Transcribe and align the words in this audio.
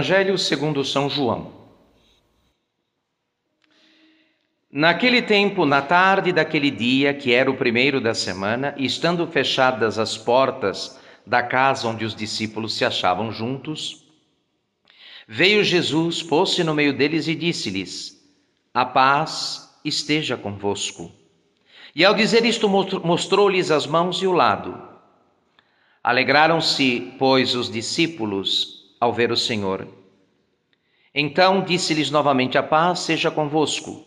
Evangelho 0.00 0.38
segundo 0.38 0.82
São 0.82 1.10
João. 1.10 1.52
Naquele 4.72 5.20
tempo, 5.20 5.66
na 5.66 5.82
tarde 5.82 6.32
daquele 6.32 6.70
dia, 6.70 7.12
que 7.12 7.34
era 7.34 7.50
o 7.50 7.56
primeiro 7.56 8.00
da 8.00 8.14
semana, 8.14 8.74
estando 8.78 9.26
fechadas 9.26 9.98
as 9.98 10.16
portas 10.16 10.98
da 11.26 11.42
casa 11.42 11.86
onde 11.86 12.06
os 12.06 12.14
discípulos 12.14 12.78
se 12.78 12.82
achavam 12.82 13.30
juntos, 13.30 14.06
veio 15.28 15.62
Jesus, 15.62 16.22
pôs-se 16.22 16.64
no 16.64 16.74
meio 16.74 16.94
deles 16.94 17.28
e 17.28 17.34
disse-lhes: 17.34 18.26
A 18.72 18.86
paz 18.86 19.78
esteja 19.84 20.34
convosco. 20.34 21.12
E 21.94 22.06
ao 22.06 22.14
dizer 22.14 22.46
isto, 22.46 22.66
mostrou-lhes 22.70 23.70
as 23.70 23.86
mãos 23.86 24.22
e 24.22 24.26
o 24.26 24.32
lado. 24.32 24.82
Alegraram-se, 26.02 27.12
pois, 27.18 27.54
os 27.54 27.70
discípulos 27.70 28.79
ao 29.00 29.12
ver 29.12 29.32
o 29.32 29.36
Senhor. 29.36 29.88
Então 31.14 31.62
disse-lhes 31.62 32.10
novamente: 32.10 32.58
A 32.58 32.62
paz 32.62 33.00
seja 33.00 33.30
convosco. 33.30 34.04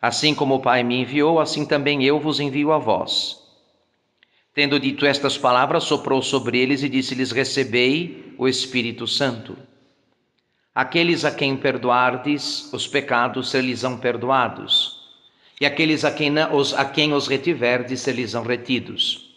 Assim 0.00 0.34
como 0.34 0.56
o 0.56 0.60
Pai 0.60 0.82
me 0.82 1.00
enviou, 1.00 1.38
assim 1.38 1.64
também 1.64 2.02
eu 2.02 2.18
vos 2.18 2.40
envio 2.40 2.72
a 2.72 2.78
vós. 2.78 3.40
Tendo 4.54 4.80
dito 4.80 5.06
estas 5.06 5.38
palavras, 5.38 5.84
soprou 5.84 6.20
sobre 6.20 6.58
eles 6.58 6.82
e 6.82 6.88
disse-lhes: 6.88 7.30
Recebei 7.30 8.34
o 8.36 8.48
Espírito 8.48 9.06
Santo. 9.06 9.56
Aqueles 10.74 11.24
a 11.24 11.30
quem 11.30 11.56
perdoardes 11.56 12.72
os 12.72 12.88
pecados 12.88 13.50
ser-lhes-ão 13.50 13.98
perdoados, 13.98 15.00
e 15.60 15.66
aqueles 15.66 16.04
a 16.04 16.10
quem, 16.10 16.32
os, 16.52 16.72
a 16.72 16.84
quem 16.84 17.12
os 17.12 17.28
retiverdes 17.28 18.00
ser-lhes-ão 18.00 18.42
retidos. 18.42 19.30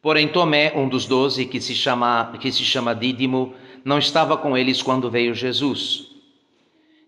Porém, 0.00 0.28
Tomé, 0.28 0.72
um 0.76 0.88
dos 0.88 1.06
doze, 1.06 1.44
que 1.44 1.60
se 1.60 1.74
chama, 1.74 2.32
que 2.40 2.52
se 2.52 2.64
chama 2.64 2.94
Dídimo, 2.94 3.54
não 3.84 3.98
estava 3.98 4.36
com 4.36 4.56
eles 4.56 4.80
quando 4.80 5.10
veio 5.10 5.34
Jesus. 5.34 6.06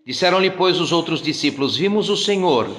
Disseram-lhe, 0.05 0.51
pois, 0.51 0.79
os 0.79 0.91
outros 0.91 1.21
discípulos: 1.21 1.75
Vimos 1.75 2.09
o 2.09 2.15
Senhor. 2.15 2.69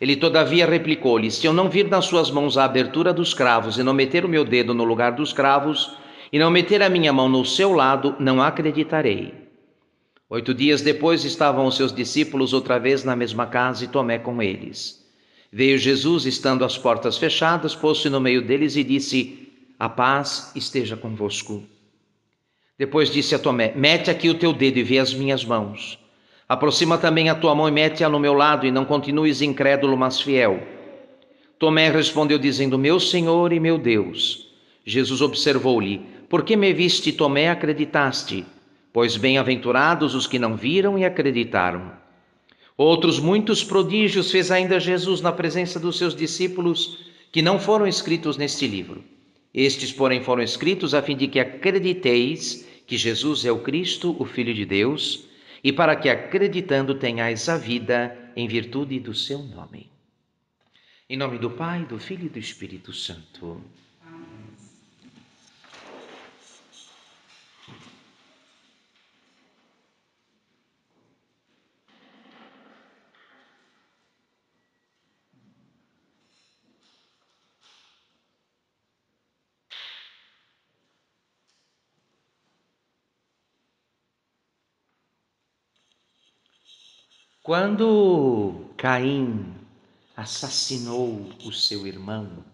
Ele, 0.00 0.16
todavia, 0.16 0.66
replicou-lhes: 0.66 1.34
Se 1.34 1.46
eu 1.46 1.52
não 1.52 1.68
vir 1.68 1.88
nas 1.88 2.06
suas 2.06 2.30
mãos 2.30 2.56
a 2.56 2.64
abertura 2.64 3.12
dos 3.12 3.34
cravos, 3.34 3.78
e 3.78 3.82
não 3.82 3.92
meter 3.92 4.24
o 4.24 4.28
meu 4.28 4.44
dedo 4.44 4.72
no 4.72 4.82
lugar 4.82 5.12
dos 5.12 5.32
cravos, 5.32 5.92
e 6.32 6.38
não 6.38 6.50
meter 6.50 6.82
a 6.82 6.88
minha 6.88 7.12
mão 7.12 7.28
no 7.28 7.44
seu 7.44 7.72
lado, 7.72 8.16
não 8.18 8.40
acreditarei. 8.40 9.34
Oito 10.28 10.54
dias 10.54 10.80
depois 10.80 11.24
estavam 11.24 11.66
os 11.66 11.76
seus 11.76 11.92
discípulos 11.92 12.52
outra 12.52 12.78
vez 12.78 13.04
na 13.04 13.14
mesma 13.14 13.46
casa 13.46 13.84
e 13.84 13.88
Tomé 13.88 14.18
com 14.18 14.40
eles. 14.40 15.04
Veio 15.52 15.76
Jesus, 15.76 16.24
estando 16.24 16.64
as 16.64 16.78
portas 16.78 17.18
fechadas, 17.18 17.74
pôs-se 17.74 18.08
no 18.08 18.20
meio 18.20 18.40
deles 18.40 18.76
e 18.76 18.84
disse: 18.84 19.52
A 19.78 19.88
paz 19.88 20.52
esteja 20.54 20.96
convosco. 20.96 21.62
Depois 22.80 23.10
disse 23.10 23.34
a 23.34 23.38
Tomé: 23.38 23.74
Mete 23.76 24.10
aqui 24.10 24.30
o 24.30 24.34
teu 24.34 24.54
dedo 24.54 24.78
e 24.78 24.82
vê 24.82 24.98
as 24.98 25.12
minhas 25.12 25.44
mãos. 25.44 25.98
Aproxima 26.48 26.96
também 26.96 27.28
a 27.28 27.34
tua 27.34 27.54
mão 27.54 27.68
e 27.68 27.70
mete-a 27.70 28.08
no 28.08 28.18
meu 28.18 28.32
lado, 28.32 28.66
e 28.66 28.70
não 28.70 28.86
continues 28.86 29.42
incrédulo, 29.42 29.98
mas 29.98 30.18
fiel. 30.18 30.62
Tomé 31.58 31.90
respondeu, 31.90 32.38
dizendo: 32.38 32.78
Meu 32.78 32.98
Senhor 32.98 33.52
e 33.52 33.60
meu 33.60 33.76
Deus. 33.76 34.48
Jesus 34.82 35.20
observou-lhe: 35.20 36.00
Por 36.26 36.42
que 36.42 36.56
me 36.56 36.72
viste, 36.72 37.12
Tomé, 37.12 37.50
acreditaste? 37.50 38.46
Pois 38.94 39.14
bem-aventurados 39.14 40.14
os 40.14 40.26
que 40.26 40.38
não 40.38 40.56
viram 40.56 40.98
e 40.98 41.04
acreditaram. 41.04 41.92
Outros 42.78 43.20
muitos 43.20 43.62
prodígios 43.62 44.30
fez 44.30 44.50
ainda 44.50 44.80
Jesus 44.80 45.20
na 45.20 45.32
presença 45.32 45.78
dos 45.78 45.98
seus 45.98 46.16
discípulos, 46.16 46.96
que 47.30 47.42
não 47.42 47.60
foram 47.60 47.86
escritos 47.86 48.38
neste 48.38 48.66
livro. 48.66 49.04
Estes, 49.52 49.92
porém, 49.92 50.22
foram 50.22 50.42
escritos 50.42 50.94
a 50.94 51.02
fim 51.02 51.14
de 51.14 51.26
que 51.28 51.38
acrediteis 51.38 52.69
que 52.90 52.98
Jesus 52.98 53.44
é 53.44 53.52
o 53.52 53.60
Cristo, 53.60 54.16
o 54.18 54.24
Filho 54.24 54.52
de 54.52 54.64
Deus, 54.64 55.24
e 55.62 55.72
para 55.72 55.94
que 55.94 56.08
acreditando 56.08 56.92
tenhais 56.92 57.48
a 57.48 57.56
vida 57.56 58.32
em 58.34 58.48
virtude 58.48 58.98
do 58.98 59.14
seu 59.14 59.38
nome. 59.38 59.88
Em 61.08 61.16
nome 61.16 61.38
do 61.38 61.50
Pai, 61.50 61.84
do 61.84 62.00
Filho 62.00 62.26
e 62.26 62.28
do 62.28 62.40
Espírito 62.40 62.92
Santo. 62.92 63.62
Quando 87.50 88.70
Caim 88.76 89.44
assassinou 90.16 91.28
o 91.44 91.50
seu 91.50 91.84
irmão, 91.84 92.44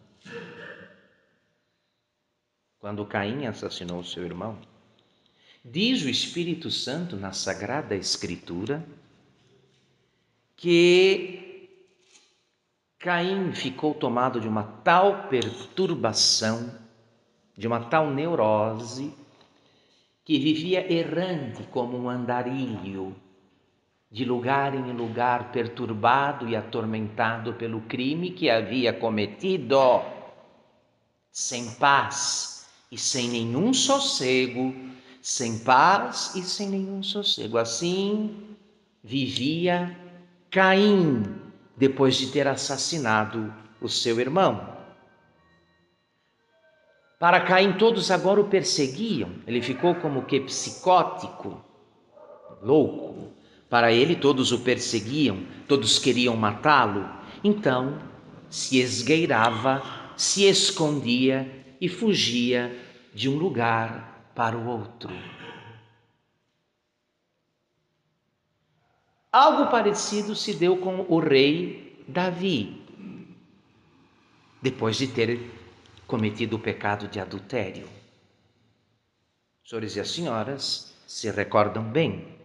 quando 2.78 3.04
Caim 3.04 3.44
assassinou 3.44 3.98
o 3.98 4.04
seu 4.06 4.24
irmão, 4.24 4.58
diz 5.62 6.02
o 6.02 6.08
Espírito 6.08 6.70
Santo 6.70 7.14
na 7.14 7.32
Sagrada 7.32 7.94
Escritura 7.94 8.82
que 10.56 11.68
Caim 12.98 13.52
ficou 13.52 13.92
tomado 13.92 14.40
de 14.40 14.48
uma 14.48 14.64
tal 14.82 15.28
perturbação, 15.28 16.74
de 17.54 17.66
uma 17.66 17.84
tal 17.84 18.10
neurose, 18.10 19.12
que 20.24 20.38
vivia 20.38 20.90
errante 20.90 21.64
como 21.64 21.98
um 21.98 22.08
andarilho 22.08 23.14
de 24.11 24.25
lugar 24.25 24.75
em 24.75 24.93
lugar, 24.93 25.50
perturbado 25.50 26.49
e 26.49 26.55
atormentado 26.55 27.55
pelo 27.55 27.81
crime 27.83 28.31
que 28.31 28.49
havia 28.49 28.93
cometido, 28.93 30.00
sem 31.31 31.71
paz 31.75 32.67
e 32.91 32.97
sem 32.97 33.28
nenhum 33.28 33.75
sossego, 33.75 34.75
sem 35.21 35.59
paz 35.59 36.34
e 36.34 36.43
sem 36.43 36.69
nenhum 36.69 37.03
sossego. 37.03 37.59
Assim 37.59 38.56
vivia 39.03 39.97
Caim 40.50 41.25
depois 41.77 42.17
de 42.17 42.28
ter 42.28 42.47
assassinado 42.47 43.53
o 43.81 43.88
seu 43.88 44.19
irmão. 44.19 44.75
Para 47.19 47.41
Caim, 47.41 47.73
todos 47.78 48.11
agora 48.11 48.41
o 48.41 48.49
perseguiam, 48.49 49.31
ele 49.47 49.62
ficou 49.62 49.94
como 49.94 50.25
que 50.25 50.41
psicótico, 50.41 51.62
louco, 52.62 53.33
para 53.69 53.93
ele, 53.93 54.16
todos 54.16 54.53
o 54.53 54.60
perseguiam, 54.60 55.44
todos 55.66 55.99
queriam 55.99 56.37
matá-lo. 56.37 57.09
Então, 57.43 57.99
se 58.49 58.78
esgueirava, 58.78 59.82
se 60.16 60.44
escondia 60.44 61.65
e 61.81 61.88
fugia 61.88 62.75
de 63.15 63.28
um 63.28 63.37
lugar 63.37 64.31
para 64.34 64.56
o 64.56 64.66
outro. 64.66 65.10
Algo 69.32 69.71
parecido 69.71 70.34
se 70.34 70.55
deu 70.55 70.78
com 70.78 71.05
o 71.09 71.19
rei 71.19 72.05
Davi, 72.09 72.82
depois 74.62 74.97
de 74.97 75.09
ter 75.09 75.41
cometido 76.06 76.56
o 76.56 76.59
pecado 76.59 77.08
de 77.08 77.20
adultério. 77.20 77.88
Senhores 79.64 79.96
e 79.96 80.00
as 80.00 80.11
senhoras 80.11 80.94
se 81.06 81.31
recordam 81.31 81.82
bem. 81.82 82.36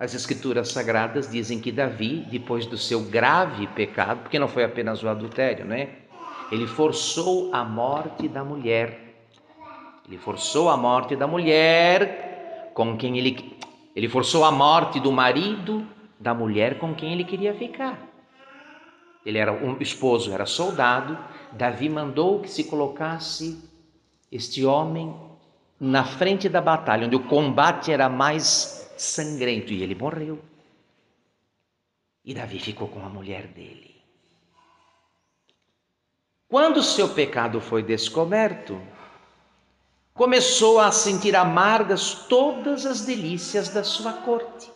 As 0.00 0.14
escrituras 0.14 0.68
sagradas 0.68 1.28
dizem 1.28 1.58
que 1.58 1.72
Davi, 1.72 2.24
depois 2.30 2.66
do 2.66 2.78
seu 2.78 3.02
grave 3.02 3.66
pecado, 3.66 4.20
porque 4.20 4.38
não 4.38 4.46
foi 4.46 4.62
apenas 4.62 5.02
o 5.02 5.08
adultério, 5.08 5.64
né? 5.64 5.88
Ele 6.52 6.68
forçou 6.68 7.52
a 7.52 7.64
morte 7.64 8.28
da 8.28 8.44
mulher. 8.44 9.16
Ele 10.06 10.16
forçou 10.16 10.68
a 10.68 10.76
morte 10.76 11.16
da 11.16 11.26
mulher 11.26 12.70
com 12.74 12.96
quem 12.96 13.18
ele 13.18 13.58
ele 13.96 14.08
forçou 14.08 14.44
a 14.44 14.52
morte 14.52 15.00
do 15.00 15.10
marido 15.10 15.84
da 16.20 16.32
mulher 16.32 16.78
com 16.78 16.94
quem 16.94 17.12
ele 17.12 17.24
queria 17.24 17.52
ficar. 17.52 17.98
Ele 19.26 19.38
era 19.38 19.52
um 19.52 19.76
esposo, 19.80 20.32
era 20.32 20.46
soldado. 20.46 21.18
Davi 21.50 21.88
mandou 21.88 22.40
que 22.40 22.48
se 22.48 22.62
colocasse 22.62 23.60
este 24.30 24.64
homem 24.64 25.12
na 25.80 26.04
frente 26.04 26.48
da 26.48 26.60
batalha, 26.60 27.06
onde 27.06 27.16
o 27.16 27.24
combate 27.24 27.90
era 27.90 28.08
mais 28.08 28.87
sangrento 29.02 29.72
e 29.72 29.82
ele 29.82 29.94
morreu. 29.94 30.42
E 32.24 32.34
Davi 32.34 32.58
ficou 32.58 32.88
com 32.88 33.04
a 33.04 33.08
mulher 33.08 33.46
dele. 33.48 33.96
Quando 36.48 36.82
seu 36.82 37.10
pecado 37.10 37.60
foi 37.60 37.82
descoberto, 37.82 38.80
começou 40.14 40.80
a 40.80 40.90
sentir 40.90 41.36
amargas 41.36 42.26
todas 42.26 42.86
as 42.86 43.02
delícias 43.02 43.68
da 43.68 43.84
sua 43.84 44.14
corte. 44.14 44.70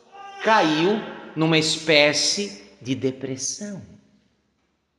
Caiu 0.45 1.01
numa 1.35 1.57
espécie 1.57 2.77
de 2.81 2.95
depressão. 2.95 3.83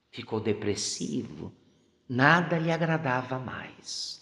Ficou 0.10 0.40
depressivo, 0.40 1.54
nada 2.10 2.58
lhe 2.58 2.72
agradava 2.72 3.38
mais. 3.40 4.22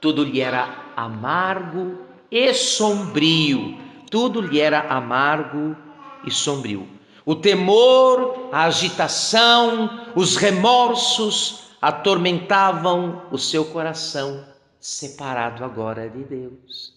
Tudo 0.00 0.22
lhe 0.22 0.40
era 0.40 0.92
amargo 0.96 2.06
e 2.30 2.54
sombrio. 2.54 3.87
Tudo 4.10 4.40
lhe 4.40 4.60
era 4.60 4.88
amargo 4.88 5.76
e 6.24 6.30
sombrio. 6.30 6.88
O 7.24 7.34
temor, 7.34 8.48
a 8.52 8.64
agitação, 8.64 10.12
os 10.16 10.36
remorsos 10.36 11.68
atormentavam 11.80 13.22
o 13.30 13.38
seu 13.38 13.64
coração, 13.66 14.46
separado 14.80 15.64
agora 15.64 16.08
de 16.08 16.24
Deus. 16.24 16.94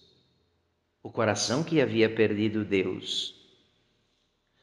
O 1.02 1.10
coração 1.10 1.62
que 1.62 1.80
havia 1.80 2.08
perdido 2.08 2.64
Deus. 2.64 3.34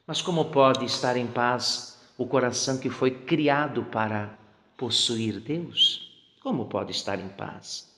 Mas 0.07 0.21
como 0.21 0.45
pode 0.45 0.85
estar 0.85 1.17
em 1.17 1.27
paz 1.27 1.99
o 2.17 2.25
coração 2.25 2.79
que 2.79 2.89
foi 2.89 3.11
criado 3.11 3.83
para 3.83 4.37
possuir 4.75 5.39
Deus? 5.39 6.11
Como 6.41 6.65
pode 6.65 6.91
estar 6.91 7.19
em 7.19 7.29
paz? 7.29 7.88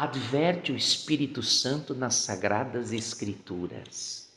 Adverte 0.00 0.72
o 0.72 0.76
Espírito 0.76 1.42
Santo 1.42 1.94
nas 1.94 2.14
Sagradas 2.14 2.90
Escrituras 2.90 4.32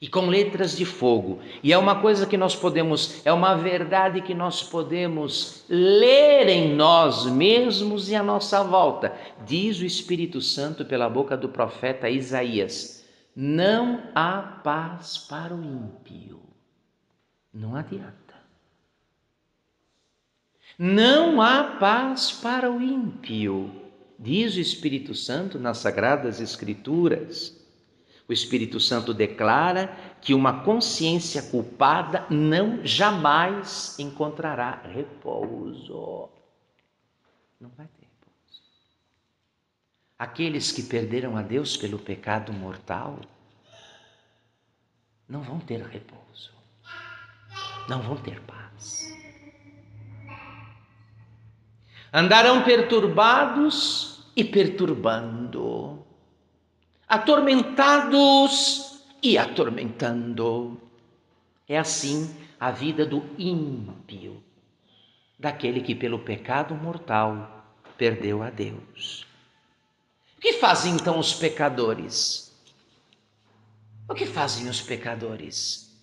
e 0.00 0.08
com 0.08 0.28
letras 0.28 0.74
de 0.74 0.86
fogo. 0.86 1.40
E 1.62 1.74
é 1.74 1.76
uma 1.76 2.00
coisa 2.00 2.26
que 2.26 2.38
nós 2.38 2.56
podemos, 2.56 3.20
é 3.22 3.30
uma 3.30 3.54
verdade 3.54 4.22
que 4.22 4.32
nós 4.32 4.62
podemos 4.62 5.66
ler 5.68 6.48
em 6.48 6.74
nós 6.74 7.26
mesmos 7.26 8.08
e 8.08 8.16
à 8.16 8.22
nossa 8.22 8.64
volta. 8.64 9.14
Diz 9.44 9.78
o 9.78 9.84
Espírito 9.84 10.40
Santo 10.40 10.86
pela 10.86 11.06
boca 11.06 11.36
do 11.36 11.50
profeta 11.50 12.08
Isaías: 12.08 13.06
Não 13.36 14.04
há 14.14 14.40
paz 14.64 15.18
para 15.18 15.54
o 15.54 15.62
ímpio. 15.62 16.40
Não 17.52 17.76
adianta. 17.76 18.22
Não 20.78 21.42
há 21.42 21.76
paz 21.78 22.32
para 22.32 22.72
o 22.72 22.80
ímpio, 22.80 23.81
diz 24.22 24.54
o 24.54 24.60
Espírito 24.60 25.14
Santo 25.14 25.58
nas 25.58 25.78
Sagradas 25.78 26.40
Escrituras. 26.40 27.60
O 28.28 28.32
Espírito 28.32 28.78
Santo 28.78 29.12
declara 29.12 29.88
que 30.20 30.32
uma 30.32 30.62
consciência 30.62 31.42
culpada 31.42 32.24
não 32.30 32.86
jamais 32.86 33.98
encontrará 33.98 34.80
repouso. 34.84 36.28
Não 37.60 37.68
vai 37.76 37.86
ter 37.86 38.06
repouso. 38.06 38.62
Aqueles 40.16 40.70
que 40.70 40.84
perderam 40.84 41.36
a 41.36 41.42
Deus 41.42 41.76
pelo 41.76 41.98
pecado 41.98 42.52
mortal 42.52 43.18
não 45.28 45.42
vão 45.42 45.58
ter 45.58 45.82
repouso. 45.82 46.52
Não 47.88 48.00
vão 48.00 48.16
ter 48.16 48.40
paz. 48.42 49.12
Andarão 52.12 52.62
perturbados 52.62 54.11
e 54.34 54.44
perturbando 54.44 56.02
atormentados 57.12 59.02
e 59.22 59.36
atormentando. 59.36 60.80
É 61.68 61.78
assim 61.78 62.34
a 62.58 62.70
vida 62.70 63.04
do 63.04 63.22
ímpio, 63.38 64.42
daquele 65.38 65.82
que 65.82 65.94
pelo 65.94 66.20
pecado 66.20 66.74
mortal 66.74 67.66
perdeu 67.98 68.42
a 68.42 68.48
Deus. 68.48 69.26
O 70.38 70.40
que 70.40 70.54
fazem 70.54 70.94
então 70.94 71.18
os 71.18 71.34
pecadores? 71.34 72.50
O 74.08 74.14
que 74.14 74.24
fazem 74.24 74.66
os 74.70 74.80
pecadores? 74.80 75.94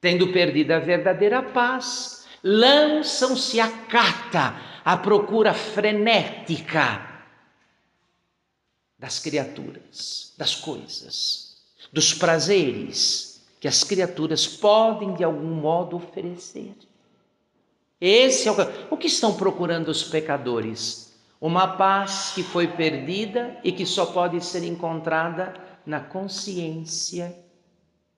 Tendo 0.00 0.32
perdido 0.32 0.72
a 0.72 0.80
verdadeira 0.80 1.44
paz, 1.44 2.26
lançam-se 2.42 3.60
à 3.60 3.70
cata, 3.86 4.71
à 4.84 4.96
procura 4.96 5.54
frenética 5.54 7.10
das 8.98 9.18
criaturas, 9.18 10.32
das 10.36 10.54
coisas, 10.54 11.62
dos 11.92 12.14
prazeres 12.14 13.42
que 13.60 13.68
as 13.68 13.84
criaturas 13.84 14.46
podem 14.46 15.14
de 15.14 15.22
algum 15.22 15.54
modo 15.54 15.96
oferecer. 15.96 16.74
Esse 18.00 18.48
é 18.48 18.50
o, 18.50 18.54
o 18.94 18.96
que 18.96 19.06
estão 19.06 19.36
procurando 19.36 19.88
os 19.88 20.02
pecadores? 20.02 21.12
Uma 21.40 21.76
paz 21.76 22.32
que 22.34 22.42
foi 22.42 22.66
perdida 22.66 23.56
e 23.62 23.70
que 23.70 23.86
só 23.86 24.06
pode 24.06 24.44
ser 24.44 24.64
encontrada 24.64 25.54
na 25.86 26.00
consciência 26.00 27.36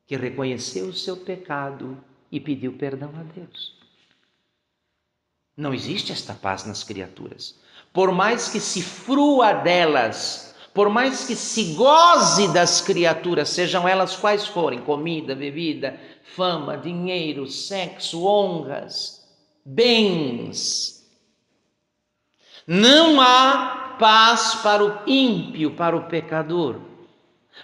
que 0.06 0.16
reconheceu 0.16 0.86
o 0.86 0.94
seu 0.94 1.16
pecado 1.16 1.96
e 2.30 2.38
pediu 2.38 2.74
perdão 2.74 3.10
a 3.18 3.22
Deus. 3.22 3.73
Não 5.56 5.72
existe 5.72 6.12
esta 6.12 6.34
paz 6.34 6.64
nas 6.64 6.82
criaturas. 6.82 7.54
Por 7.92 8.12
mais 8.12 8.48
que 8.48 8.60
se 8.60 8.82
frua 8.82 9.52
delas 9.52 10.52
por 10.74 10.90
mais 10.90 11.24
que 11.24 11.36
se 11.36 11.74
goze 11.74 12.52
das 12.52 12.80
criaturas, 12.80 13.48
sejam 13.48 13.86
elas 13.86 14.16
quais 14.16 14.44
forem 14.44 14.80
comida, 14.80 15.32
bebida, 15.32 15.96
fama, 16.34 16.76
dinheiro, 16.76 17.46
sexo, 17.46 18.24
honras, 18.24 19.24
bens 19.64 20.94
não 22.66 23.20
há 23.20 23.96
paz 23.98 24.54
para 24.62 24.82
o 24.82 24.98
ímpio, 25.06 25.74
para 25.74 25.94
o 25.94 26.04
pecador, 26.04 26.80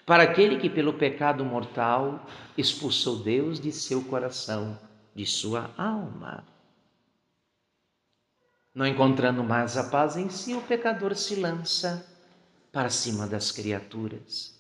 para 0.05 0.25
aquele 0.25 0.59
que 0.59 0.69
pelo 0.69 0.93
pecado 0.93 1.43
mortal 1.43 2.27
expulsou 2.57 3.17
Deus 3.17 3.59
de 3.59 3.73
seu 3.73 4.03
coração, 4.05 4.79
de 5.15 5.25
sua 5.25 5.71
alma. 5.77 6.45
Não 8.75 8.87
encontrando 8.87 9.43
mais 9.43 9.77
a 9.77 9.85
paz 9.85 10.17
em 10.17 10.29
si, 10.29 10.55
o 10.55 10.63
pecador 10.63 11.15
se 11.17 11.35
lança 11.35 12.07
para 12.73 12.89
cima 12.89 13.27
das 13.27 13.51
criaturas. 13.51 14.55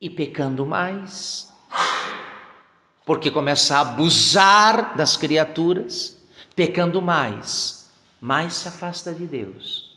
E 0.00 0.10
pecando 0.10 0.66
mais, 0.66 1.52
porque 3.06 3.30
começa 3.30 3.76
a 3.76 3.80
abusar 3.80 4.96
das 4.96 5.16
criaturas, 5.16 6.20
pecando 6.56 7.00
mais, 7.00 7.90
mais 8.20 8.54
se 8.54 8.68
afasta 8.68 9.14
de 9.14 9.26
Deus. 9.26 9.94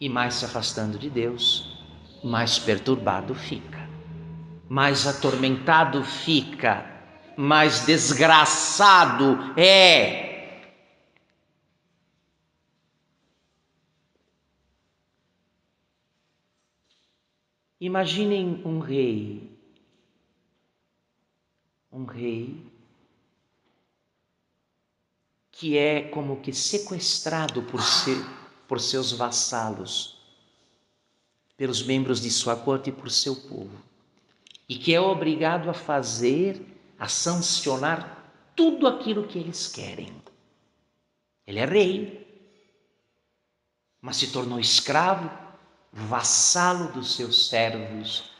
E 0.00 0.08
mais 0.08 0.34
se 0.34 0.44
afastando 0.44 0.98
de 0.98 1.10
Deus, 1.10 1.78
mais 2.24 2.58
perturbado 2.58 3.34
fica, 3.34 3.88
mais 4.68 5.06
atormentado 5.06 6.02
fica, 6.02 6.91
mais 7.42 7.84
desgraçado 7.84 9.36
é 9.56 10.30
Imaginem 17.80 18.62
um 18.64 18.78
rei, 18.78 19.58
um 21.90 22.04
rei 22.04 22.64
que 25.50 25.76
é 25.76 26.02
como 26.02 26.40
que 26.40 26.52
sequestrado 26.52 27.60
por, 27.64 27.82
ser, 27.82 28.24
por 28.68 28.80
seus 28.80 29.10
vassalos, 29.10 30.16
pelos 31.56 31.82
membros 31.82 32.20
de 32.20 32.30
sua 32.30 32.54
corte 32.54 32.90
e 32.90 32.92
por 32.92 33.10
seu 33.10 33.34
povo, 33.34 33.82
e 34.68 34.76
que 34.76 34.94
é 34.94 35.00
obrigado 35.00 35.68
a 35.68 35.74
fazer, 35.74 36.71
a 37.02 37.08
sancionar 37.08 38.32
tudo 38.54 38.86
aquilo 38.86 39.26
que 39.26 39.36
eles 39.36 39.66
querem. 39.66 40.22
Ele 41.44 41.58
é 41.58 41.64
rei, 41.64 42.54
mas 44.00 44.18
se 44.18 44.28
tornou 44.28 44.60
escravo 44.60 45.28
vassalo 45.92 46.92
dos 46.92 47.16
seus 47.16 47.48
servos, 47.48 48.30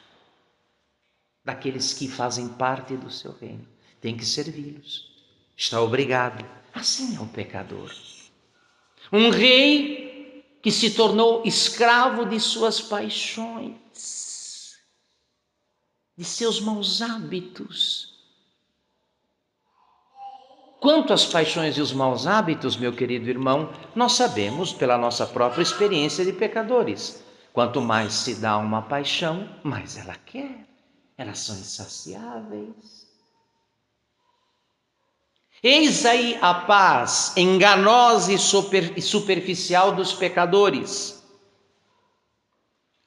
daqueles 1.45 1.93
que 1.93 2.07
fazem 2.07 2.51
parte 2.51 2.97
do 2.97 3.11
seu 3.11 3.33
reino. 3.33 3.67
Tem 4.01 4.17
que 4.17 4.25
servi-los. 4.25 5.11
Está 5.57 5.81
obrigado. 5.81 6.49
Assim 6.73 7.17
é 7.17 7.21
o 7.21 7.27
pecador. 7.27 7.93
Um 9.13 9.29
rei 9.31 10.47
que 10.63 10.71
se 10.71 10.93
tornou 10.93 11.43
escravo 11.45 12.27
de 12.27 12.39
suas 12.39 12.81
paixões, 12.81 14.77
de 16.17 16.25
seus 16.25 16.61
maus 16.61 17.03
hábitos. 17.03 18.12
Quanto 20.83 21.13
às 21.13 21.25
paixões 21.25 21.77
e 21.77 21.81
os 21.81 21.93
maus 21.93 22.27
hábitos, 22.27 22.77
meu 22.77 22.93
querido 22.93 23.31
irmão, 23.31 23.73
nós 23.95 24.15
sabemos 24.15 24.73
pela 24.73 24.99
nossa 24.99 25.25
própria 25.25 25.63
experiência 25.63 26.25
de 26.25 26.33
pecadores. 26.33 27.23
Quanto 27.53 27.81
mais 27.81 28.13
se 28.15 28.35
dá 28.35 28.59
uma 28.59 28.83
paixão, 28.83 29.49
mais 29.63 29.97
ela 29.97 30.17
quer. 30.27 30.67
Elas 31.17 31.39
são 31.39 31.55
insaciáveis. 31.55 33.07
Eis 35.63 36.05
aí 36.05 36.37
a 36.43 36.53
paz 36.53 37.33
enganosa 37.37 38.33
e 38.33 39.01
superficial 39.01 39.95
dos 39.95 40.13
pecadores. 40.13 41.23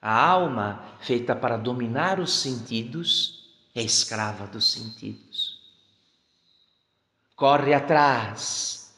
A 0.02 0.28
alma, 0.30 0.82
feita 1.02 1.36
para 1.36 1.58
dominar 1.58 2.22
os 2.22 2.40
sentidos, 2.40 3.54
é 3.76 3.82
escrava 3.82 4.48
dos 4.48 4.72
sentidos. 4.72 5.45
Corre 7.36 7.74
atrás 7.74 8.94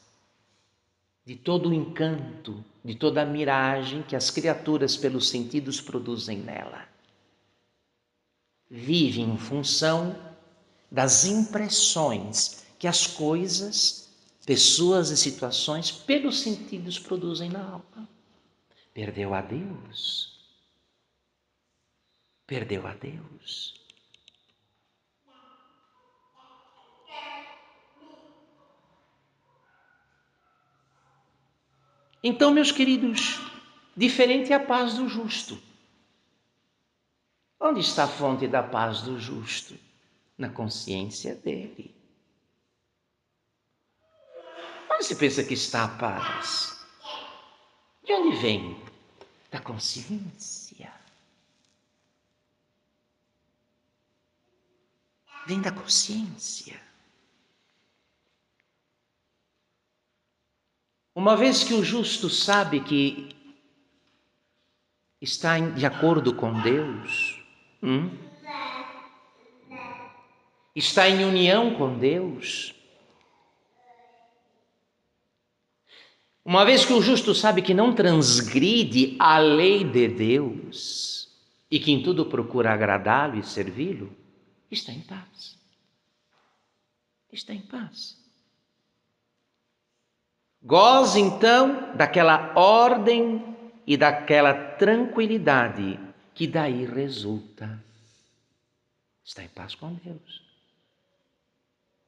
de 1.26 1.36
todo 1.36 1.68
o 1.68 1.74
encanto, 1.74 2.64
de 2.84 2.94
toda 2.94 3.22
a 3.22 3.26
miragem 3.26 4.02
que 4.02 4.16
as 4.16 4.30
criaturas 4.30 4.96
pelos 4.96 5.28
sentidos 5.28 5.80
produzem 5.80 6.38
nela. 6.38 6.88
Vive 8.70 9.20
em 9.20 9.36
função 9.36 10.16
das 10.90 11.24
impressões 11.24 12.64
que 12.78 12.86
as 12.86 13.06
coisas, 13.06 14.08
pessoas 14.46 15.10
e 15.10 15.16
situações 15.16 15.90
pelos 15.90 16.40
sentidos 16.40 16.98
produzem 16.98 17.50
na 17.50 17.62
alma. 17.62 18.08
Perdeu 18.94 19.34
a 19.34 19.42
Deus. 19.42 20.38
Perdeu 22.46 22.86
a 22.86 22.94
Deus. 22.94 23.77
Então, 32.22 32.50
meus 32.50 32.72
queridos, 32.72 33.40
diferente 33.96 34.52
é 34.52 34.56
a 34.56 34.64
paz 34.64 34.94
do 34.94 35.08
justo. 35.08 35.60
Onde 37.60 37.80
está 37.80 38.04
a 38.04 38.08
fonte 38.08 38.46
da 38.46 38.62
paz 38.62 39.02
do 39.02 39.18
justo? 39.18 39.78
Na 40.36 40.48
consciência 40.48 41.34
dele. 41.34 41.94
Onde 44.90 45.04
se 45.04 45.16
pensa 45.16 45.44
que 45.44 45.54
está 45.54 45.84
a 45.84 45.88
paz? 45.88 46.84
De 48.04 48.12
onde 48.12 48.36
vem? 48.36 48.80
Da 49.50 49.60
consciência. 49.60 50.92
Vem 55.46 55.60
da 55.60 55.72
consciência. 55.72 56.87
Uma 61.18 61.36
vez 61.36 61.64
que 61.64 61.74
o 61.74 61.82
justo 61.82 62.30
sabe 62.30 62.78
que 62.78 63.34
está 65.20 65.58
de 65.58 65.84
acordo 65.84 66.32
com 66.32 66.62
Deus, 66.62 67.42
hum? 67.82 68.16
está 70.76 71.08
em 71.08 71.24
união 71.24 71.74
com 71.74 71.98
Deus, 71.98 72.72
uma 76.44 76.64
vez 76.64 76.86
que 76.86 76.92
o 76.92 77.02
justo 77.02 77.34
sabe 77.34 77.62
que 77.62 77.74
não 77.74 77.92
transgride 77.92 79.16
a 79.18 79.38
lei 79.38 79.82
de 79.82 80.06
Deus 80.06 81.36
e 81.68 81.80
que 81.80 81.90
em 81.90 82.00
tudo 82.00 82.26
procura 82.26 82.72
agradá-lo 82.72 83.36
e 83.40 83.42
servi-lo, 83.42 84.16
está 84.70 84.92
em 84.92 85.00
paz. 85.00 85.58
Está 87.32 87.52
em 87.52 87.62
paz. 87.62 88.27
Goze 90.62 91.20
então 91.20 91.94
daquela 91.94 92.52
ordem 92.56 93.56
e 93.86 93.96
daquela 93.96 94.52
tranquilidade 94.52 95.98
que 96.34 96.46
daí 96.46 96.84
resulta. 96.84 97.82
Está 99.24 99.42
em 99.42 99.48
paz 99.48 99.74
com 99.74 99.94
Deus. 100.04 100.42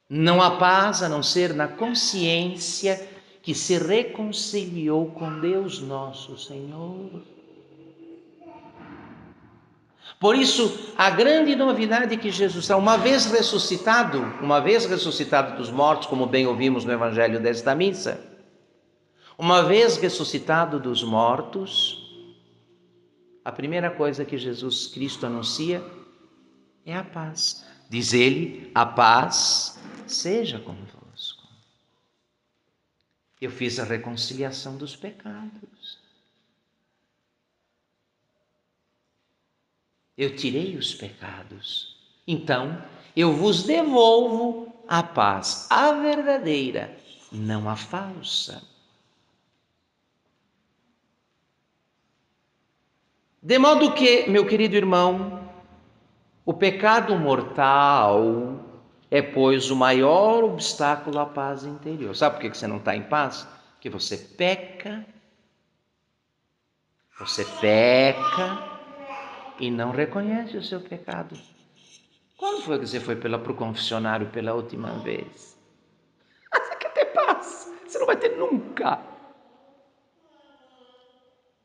Não 0.08 0.42
há 0.42 0.56
paz 0.56 1.02
a 1.02 1.08
não 1.08 1.22
ser 1.22 1.54
na 1.54 1.68
consciência 1.68 3.08
que 3.42 3.54
se 3.54 3.78
reconciliou 3.78 5.10
com 5.12 5.40
Deus 5.40 5.80
nosso 5.80 6.36
Senhor. 6.36 7.22
Por 10.18 10.36
isso, 10.36 10.92
a 10.98 11.08
grande 11.08 11.56
novidade 11.56 12.16
que 12.18 12.30
Jesus 12.30 12.68
uma 12.76 12.98
vez 12.98 13.24
ressuscitado, 13.26 14.20
uma 14.42 14.60
vez 14.60 14.84
ressuscitado 14.84 15.56
dos 15.56 15.70
mortos, 15.70 16.08
como 16.08 16.26
bem 16.26 16.46
ouvimos 16.46 16.84
no 16.84 16.92
Evangelho 16.92 17.40
desta 17.40 17.74
missa, 17.74 18.29
uma 19.40 19.62
vez 19.62 19.96
ressuscitado 19.96 20.78
dos 20.78 21.02
mortos, 21.02 22.28
a 23.42 23.50
primeira 23.50 23.90
coisa 23.90 24.22
que 24.22 24.36
Jesus 24.36 24.88
Cristo 24.88 25.24
anuncia 25.24 25.82
é 26.84 26.94
a 26.94 27.02
paz. 27.02 27.66
Diz 27.88 28.12
ele: 28.12 28.70
a 28.74 28.84
paz 28.84 29.80
seja 30.06 30.58
convosco. 30.58 31.48
Eu 33.40 33.50
fiz 33.50 33.78
a 33.78 33.84
reconciliação 33.84 34.76
dos 34.76 34.94
pecados. 34.94 35.98
Eu 40.18 40.36
tirei 40.36 40.76
os 40.76 40.94
pecados. 40.94 41.96
Então, 42.26 42.84
eu 43.16 43.32
vos 43.32 43.62
devolvo 43.62 44.84
a 44.86 45.02
paz, 45.02 45.66
a 45.70 45.92
verdadeira, 45.92 46.94
não 47.32 47.70
a 47.70 47.74
falsa. 47.74 48.62
De 53.42 53.58
modo 53.58 53.94
que, 53.94 54.28
meu 54.28 54.46
querido 54.46 54.76
irmão, 54.76 55.48
o 56.44 56.52
pecado 56.52 57.16
mortal 57.16 58.60
é, 59.10 59.22
pois, 59.22 59.70
o 59.70 59.76
maior 59.76 60.44
obstáculo 60.44 61.18
à 61.18 61.26
paz 61.26 61.64
interior. 61.64 62.14
Sabe 62.14 62.36
por 62.36 62.42
que 62.42 62.56
você 62.56 62.66
não 62.66 62.76
está 62.76 62.94
em 62.94 63.02
paz? 63.02 63.48
Porque 63.72 63.88
você 63.88 64.18
peca, 64.18 65.04
você 67.18 67.44
peca 67.60 68.58
e 69.58 69.70
não 69.70 69.90
reconhece 69.90 70.56
o 70.56 70.62
seu 70.62 70.80
pecado. 70.80 71.36
Quando 72.36 72.62
foi 72.62 72.78
que 72.78 72.86
você 72.86 73.00
foi 73.00 73.16
para 73.16 73.36
o 73.36 73.54
confessionário 73.54 74.28
pela 74.28 74.54
última 74.54 74.98
vez? 75.00 75.58
Ah, 76.52 76.60
você 76.62 76.76
quer 76.76 76.92
ter 76.92 77.06
paz? 77.06 77.72
Você 77.86 77.98
não 77.98 78.06
vai 78.06 78.16
ter 78.16 78.36
nunca. 78.36 79.00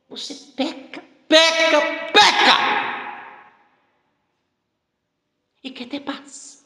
Você 0.10 0.34
peca 0.55 1.03
peca, 1.27 1.82
peca. 2.12 2.55
E 5.63 5.72
quer 5.72 5.88
ter 5.88 6.01
paz. 6.01 6.65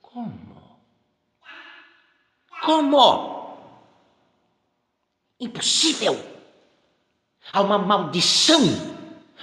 Como? 0.00 0.80
Como? 2.64 3.58
Impossível. 5.38 6.16
Há 7.52 7.60
uma 7.60 7.78
maldição 7.78 8.60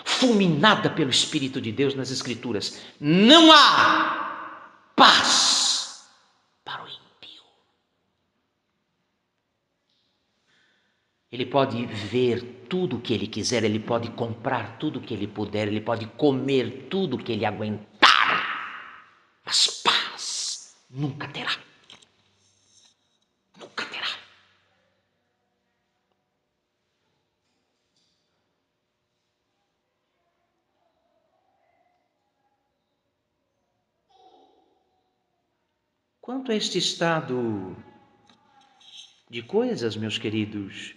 fulminada 0.04 0.90
pelo 0.90 1.10
Espírito 1.10 1.62
de 1.62 1.72
Deus 1.72 1.96
nas 1.96 2.12
Escrituras. 2.12 2.82
Não 3.00 3.52
há 3.52 4.92
paz 4.96 5.45
Ele 11.36 11.46
pode 11.46 11.86
ver 11.86 12.66
tudo 12.70 12.96
o 12.96 13.02
que 13.02 13.14
ele 13.14 13.28
quiser, 13.28 13.66
ele 13.66 13.78
pode 13.78 14.10
comprar 14.12 14.78
tudo 14.78 15.00
o 15.00 15.02
que 15.02 15.14
ele 15.14 15.28
puder, 15.28 15.68
ele 15.68 15.82
pode 15.82 16.08
comer 16.08 16.88
tudo 16.90 17.18
o 17.18 17.20
que 17.22 17.34
ele 17.34 17.44
aguentar. 17.44 17.92
Mas 19.46 19.68
paz 19.84 20.78
nunca 20.90 21.28
terá. 21.28 21.52
Nunca 23.60 23.84
terá. 23.84 24.08
Quanto 36.22 36.54
a 36.54 36.56
este 36.56 36.78
estado 36.78 37.76
de 39.30 39.42
coisas, 39.42 39.98
meus 39.98 40.18
queridos, 40.18 40.96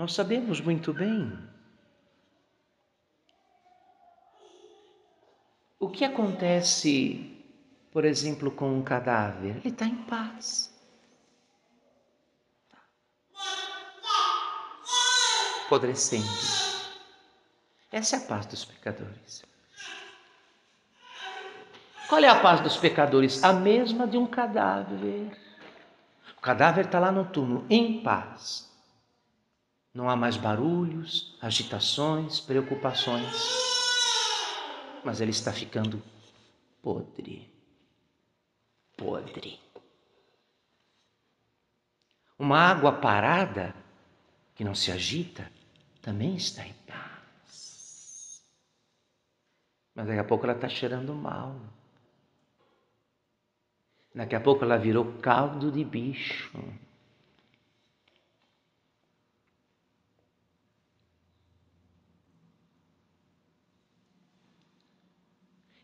nós 0.00 0.14
sabemos 0.14 0.62
muito 0.62 0.94
bem 0.94 1.38
o 5.78 5.90
que 5.90 6.06
acontece, 6.06 7.44
por 7.92 8.06
exemplo, 8.06 8.50
com 8.50 8.78
um 8.78 8.82
cadáver. 8.82 9.58
Ele 9.58 9.68
está 9.68 9.84
em 9.84 9.96
paz. 10.04 10.74
Apodrecendo. 15.66 16.24
Essa 17.92 18.16
é 18.16 18.18
a 18.20 18.22
paz 18.22 18.46
dos 18.46 18.64
pecadores. 18.64 19.44
Qual 22.08 22.24
é 22.24 22.28
a 22.28 22.40
paz 22.40 22.62
dos 22.62 22.78
pecadores? 22.78 23.44
A 23.44 23.52
mesma 23.52 24.08
de 24.08 24.16
um 24.16 24.26
cadáver. 24.26 25.30
O 26.38 26.40
cadáver 26.40 26.86
está 26.86 26.98
lá 26.98 27.12
no 27.12 27.26
túmulo, 27.26 27.66
em 27.68 28.02
paz. 28.02 28.69
Não 29.92 30.08
há 30.08 30.14
mais 30.14 30.36
barulhos, 30.36 31.36
agitações, 31.40 32.40
preocupações. 32.40 33.26
Mas 35.04 35.20
ele 35.20 35.32
está 35.32 35.52
ficando 35.52 36.02
podre. 36.82 37.50
Podre. 38.96 39.58
Uma 42.38 42.58
água 42.58 42.92
parada, 42.92 43.74
que 44.54 44.64
não 44.64 44.74
se 44.74 44.92
agita, 44.92 45.50
também 46.00 46.36
está 46.36 46.66
em 46.66 46.72
paz. 46.86 48.42
Mas 49.94 50.06
daqui 50.06 50.20
a 50.20 50.24
pouco 50.24 50.44
ela 50.44 50.54
está 50.54 50.68
cheirando 50.68 51.14
mal. 51.14 51.54
Daqui 54.14 54.34
a 54.34 54.40
pouco 54.40 54.64
ela 54.64 54.78
virou 54.78 55.18
caldo 55.18 55.70
de 55.70 55.84
bicho. 55.84 56.50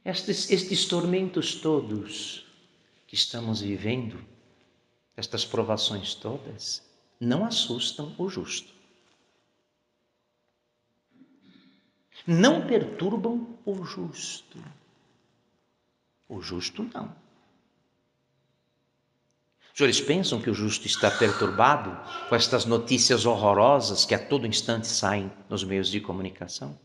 Estes, 0.06 0.52
estes 0.52 0.84
tormentos 0.84 1.56
todos 1.56 2.46
que 3.08 3.16
estamos 3.16 3.60
vivendo, 3.60 4.24
estas 5.16 5.44
provações 5.44 6.14
todas, 6.14 6.80
não 7.18 7.44
assustam 7.44 8.14
o 8.16 8.28
justo. 8.28 8.72
Não 12.24 12.68
perturbam 12.68 13.58
o 13.64 13.82
justo. 13.82 14.62
O 16.28 16.40
justo 16.40 16.88
não. 16.94 17.08
Os 19.72 19.76
senhores 19.76 20.00
pensam 20.00 20.40
que 20.40 20.50
o 20.50 20.54
justo 20.54 20.86
está 20.86 21.10
perturbado 21.10 21.90
com 22.28 22.36
estas 22.36 22.64
notícias 22.64 23.26
horrorosas 23.26 24.04
que 24.04 24.14
a 24.14 24.24
todo 24.24 24.46
instante 24.46 24.86
saem 24.86 25.32
nos 25.50 25.64
meios 25.64 25.90
de 25.90 26.00
comunicação? 26.00 26.78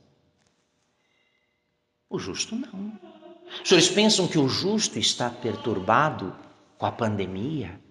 O 2.12 2.20
justo 2.20 2.56
não. 2.58 3.00
Os 3.64 3.70
senhores 3.70 3.90
pensam 3.90 4.28
que 4.28 4.38
o 4.38 4.50
justo 4.50 5.00
está 5.00 5.30
perturbado 5.30 6.36
com 6.78 6.86
a 6.86 6.92
pandemia, 6.92 7.82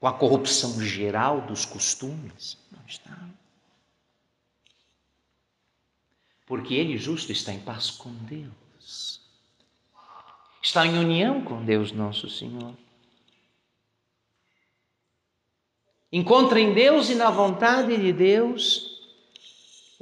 com 0.00 0.08
a 0.08 0.12
corrupção 0.12 0.80
geral 0.82 1.40
dos 1.42 1.64
costumes? 1.64 2.58
Não 2.72 2.84
está. 2.84 3.16
Porque 6.44 6.74
ele, 6.74 6.98
justo, 6.98 7.30
está 7.30 7.52
em 7.52 7.60
paz 7.60 7.92
com 7.92 8.12
Deus. 8.12 9.20
Está 10.60 10.84
em 10.84 10.98
união 10.98 11.44
com 11.44 11.64
Deus, 11.64 11.92
nosso 11.92 12.28
Senhor. 12.28 12.74
Encontra 16.10 16.58
em 16.58 16.74
Deus 16.74 17.08
e 17.08 17.14
na 17.14 17.30
vontade 17.30 17.96
de 17.96 18.12
Deus 18.12 18.91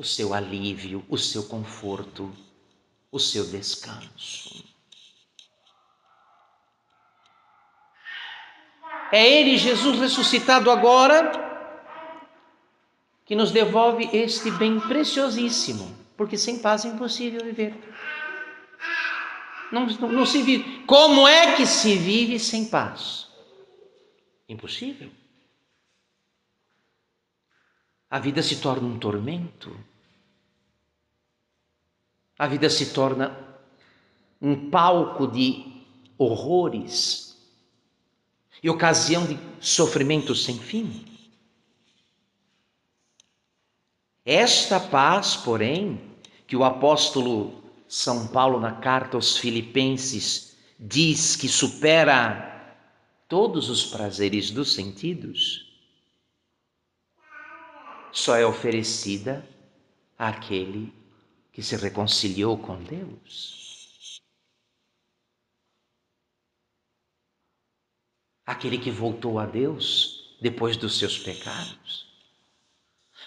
o 0.00 0.02
seu 0.02 0.33
alívio, 0.33 1.04
o 1.11 1.19
seu 1.19 1.42
conforto, 1.42 2.35
o 3.12 3.19
seu 3.19 3.45
descanso. 3.45 4.64
É 9.12 9.28
Ele, 9.28 9.59
Jesus 9.59 10.00
ressuscitado 10.00 10.71
agora, 10.71 11.30
que 13.26 13.37
nos 13.37 13.50
devolve 13.50 14.09
este 14.11 14.50
bem 14.52 14.80
preciosíssimo, 14.80 15.95
porque 16.16 16.38
sem 16.38 16.61
paz 16.61 16.87
é 16.87 16.88
impossível 16.88 17.45
viver. 17.45 17.75
Não, 19.71 19.85
não, 19.85 20.12
não 20.12 20.25
se 20.25 20.40
vive. 20.40 20.83
Como 20.87 21.28
é 21.28 21.57
que 21.57 21.66
se 21.66 21.95
vive 21.95 22.38
sem 22.38 22.64
paz? 22.64 23.28
Impossível. 24.49 25.11
A 28.09 28.19
vida 28.19 28.42
se 28.42 28.57
torna 28.62 28.88
um 28.88 28.99
tormento 28.99 29.89
a 32.40 32.47
vida 32.47 32.70
se 32.70 32.94
torna 32.94 33.37
um 34.40 34.70
palco 34.70 35.26
de 35.26 35.85
horrores 36.16 37.37
e 38.62 38.70
ocasião 38.70 39.26
de 39.26 39.38
sofrimento 39.61 40.35
sem 40.35 40.59
fim. 40.59 41.05
Esta 44.24 44.81
paz, 44.81 45.37
porém, 45.37 46.00
que 46.46 46.57
o 46.57 46.64
apóstolo 46.64 47.62
São 47.87 48.26
Paulo, 48.29 48.59
na 48.59 48.72
carta 48.72 49.18
aos 49.18 49.37
Filipenses, 49.37 50.57
diz 50.79 51.37
que 51.37 51.46
supera 51.46 52.74
todos 53.29 53.68
os 53.68 53.85
prazeres 53.85 54.50
dos 54.50 54.72
sentidos, 54.72 55.79
só 58.11 58.35
é 58.35 58.46
oferecida 58.46 59.46
àquele 60.18 61.00
que 61.53 61.63
se 61.63 61.77
reconciliou 61.77 62.57
com 62.59 62.77
Deus. 62.83 64.21
Aquele 68.47 68.79
que 68.79 68.91
voltou 68.91 69.39
a 69.39 69.47
Deus 69.47 70.37
depois 70.41 70.77
dos 70.77 70.99
seus 70.99 71.19
pecados. 71.19 72.09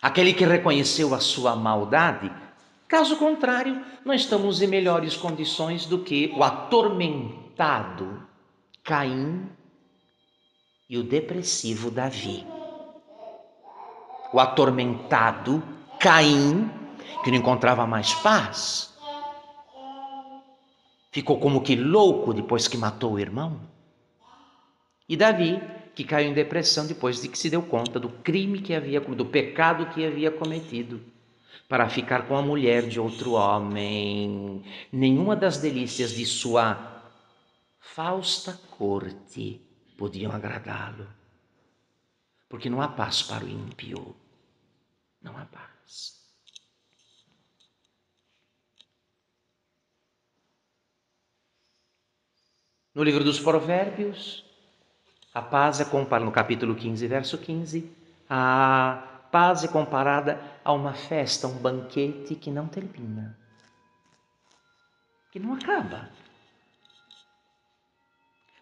Aquele 0.01 0.33
que 0.33 0.45
reconheceu 0.45 1.13
a 1.13 1.19
sua 1.19 1.55
maldade. 1.55 2.31
Caso 2.87 3.17
contrário, 3.17 3.85
nós 4.03 4.21
estamos 4.21 4.61
em 4.61 4.67
melhores 4.67 5.15
condições 5.15 5.85
do 5.85 5.99
que 6.03 6.33
o 6.35 6.43
atormentado 6.43 8.27
Caim 8.83 9.49
e 10.89 10.97
o 10.97 11.03
depressivo 11.03 11.89
Davi. 11.89 12.45
O 14.33 14.39
atormentado 14.39 15.63
Caim 15.99 16.82
que 17.23 17.31
não 17.31 17.37
encontrava 17.37 17.85
mais 17.85 18.13
paz. 18.15 18.93
Ficou 21.11 21.39
como 21.39 21.61
que 21.61 21.75
louco 21.75 22.33
depois 22.33 22.67
que 22.67 22.77
matou 22.77 23.13
o 23.13 23.19
irmão. 23.19 23.61
E 25.07 25.15
Davi, 25.15 25.61
que 25.93 26.03
caiu 26.03 26.31
em 26.31 26.33
depressão 26.33 26.87
depois 26.87 27.21
de 27.21 27.27
que 27.27 27.37
se 27.37 27.49
deu 27.49 27.61
conta 27.61 27.99
do 27.99 28.09
crime 28.09 28.61
que 28.61 28.73
havia, 28.73 28.99
do 28.99 29.25
pecado 29.25 29.85
que 29.93 30.03
havia 30.03 30.31
cometido, 30.31 31.01
para 31.69 31.89
ficar 31.89 32.27
com 32.27 32.35
a 32.35 32.41
mulher 32.41 32.87
de 32.87 32.99
outro 32.99 33.33
homem. 33.33 34.63
Nenhuma 34.91 35.35
das 35.35 35.57
delícias 35.57 36.11
de 36.11 36.25
sua 36.25 37.03
fausta 37.79 38.59
corte 38.77 39.61
podiam 39.97 40.31
agradá-lo. 40.31 41.07
Porque 42.49 42.69
não 42.69 42.81
há 42.81 42.87
paz 42.87 43.21
para 43.21 43.45
o 43.45 43.49
ímpio. 43.49 44.15
Não 45.21 45.37
há 45.37 45.45
paz. 45.45 46.22
No 52.95 53.01
livro 53.01 53.23
dos 53.23 53.39
Provérbios, 53.39 54.45
a 55.33 55.41
paz 55.41 55.81
é 55.81 55.85
comparada, 55.85 56.25
no 56.25 56.31
capítulo 56.31 56.75
15, 56.75 57.07
verso 57.07 57.39
15, 57.39 57.91
a 58.29 59.25
paz 59.31 59.63
é 59.63 59.67
comparada 59.67 60.39
a 60.63 60.71
uma 60.71 60.93
festa, 60.93 61.47
um 61.47 61.55
banquete 61.55 62.35
que 62.35 62.51
não 62.51 62.67
termina, 62.67 63.35
que 65.31 65.39
não 65.39 65.55
acaba, 65.55 66.07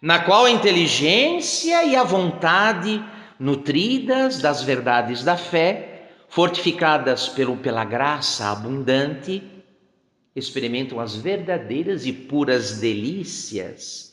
na 0.02 0.24
qual 0.24 0.46
a 0.46 0.52
inteligência 0.52 1.84
e 1.84 1.94
a 1.94 2.04
vontade, 2.04 3.04
nutridas 3.38 4.40
das 4.40 4.64
verdades 4.64 5.26
da 5.26 5.36
fé, 5.36 6.10
fortificadas 6.30 7.28
pelo, 7.28 7.58
pela 7.58 7.84
graça 7.84 8.50
abundante, 8.50 9.44
experimentam 10.34 11.02
as 11.02 11.18
verdadeiras 11.18 12.06
e 12.06 12.14
puras 12.14 12.80
delícias 12.80 14.11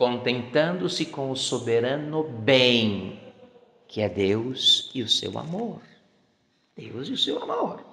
contentando-se 0.00 1.04
com 1.04 1.30
o 1.30 1.36
soberano 1.36 2.22
bem, 2.22 3.20
que 3.86 4.00
é 4.00 4.08
Deus 4.08 4.90
e 4.94 5.02
o 5.02 5.08
seu 5.10 5.38
amor. 5.38 5.82
Deus 6.74 7.08
e 7.08 7.12
o 7.12 7.18
seu 7.18 7.38
amor. 7.42 7.84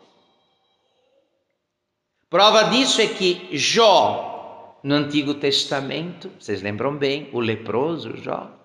Prova 2.30 2.70
disso 2.70 3.02
é 3.02 3.08
que 3.08 3.50
Jó, 3.58 4.80
no 4.82 4.96
Antigo 4.96 5.34
Testamento, 5.34 6.32
vocês 6.40 6.62
lembram 6.62 6.96
bem, 6.96 7.30
o 7.34 7.42
leproso 7.42 8.16
Jó, 8.16 8.58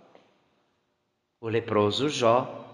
o 1.40 1.48
leproso 1.48 2.09
Jó, 2.09 2.64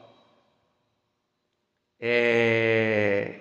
é... 1.98 3.40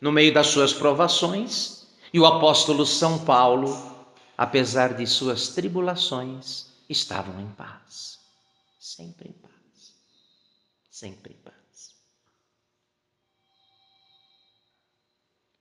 no 0.00 0.10
meio 0.10 0.32
das 0.32 0.46
suas 0.46 0.72
provações, 0.72 1.75
e 2.12 2.20
o 2.20 2.26
apóstolo 2.26 2.86
São 2.86 3.24
Paulo, 3.24 3.76
apesar 4.36 4.94
de 4.94 5.06
suas 5.06 5.48
tribulações, 5.48 6.66
estavam 6.88 7.40
em 7.40 7.48
paz. 7.52 8.18
Sempre 8.78 9.30
em 9.30 9.32
paz. 9.32 9.94
Sempre 10.90 11.32
em 11.32 11.36
paz. 11.42 11.56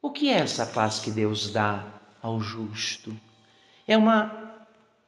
O 0.02 0.12
que 0.12 0.30
é 0.30 0.34
essa 0.34 0.68
paz 0.68 1.00
que 1.00 1.10
Deus 1.10 1.50
dá 1.50 1.84
ao 2.22 2.40
justo? 2.40 3.20
É 3.88 3.98
uma, 3.98 4.68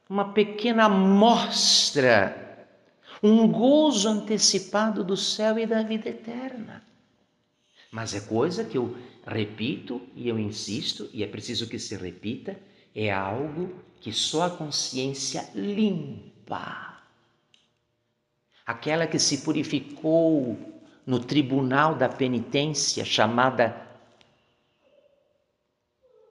uma 0.09 0.33
pequena 0.33 0.85
amostra, 0.85 2.67
um 3.21 3.47
gozo 3.47 4.09
antecipado 4.09 5.03
do 5.03 5.15
céu 5.15 5.59
e 5.59 5.67
da 5.67 5.83
vida 5.83 6.09
eterna. 6.09 6.86
Mas 7.91 8.13
é 8.13 8.21
coisa 8.21 8.63
que 8.63 8.77
eu 8.77 8.97
repito 9.25 10.01
e 10.15 10.27
eu 10.27 10.37
insisto, 10.37 11.09
e 11.13 11.23
é 11.23 11.27
preciso 11.27 11.67
que 11.67 11.79
se 11.79 11.95
repita, 11.95 12.59
é 12.95 13.11
algo 13.11 13.75
que 13.99 14.11
só 14.11 14.43
a 14.43 14.49
consciência 14.49 15.49
limpa, 15.53 17.01
aquela 18.65 19.07
que 19.07 19.19
se 19.19 19.39
purificou 19.39 20.57
no 21.05 21.19
tribunal 21.19 21.95
da 21.95 22.09
penitência 22.09 23.05
chamada 23.05 23.85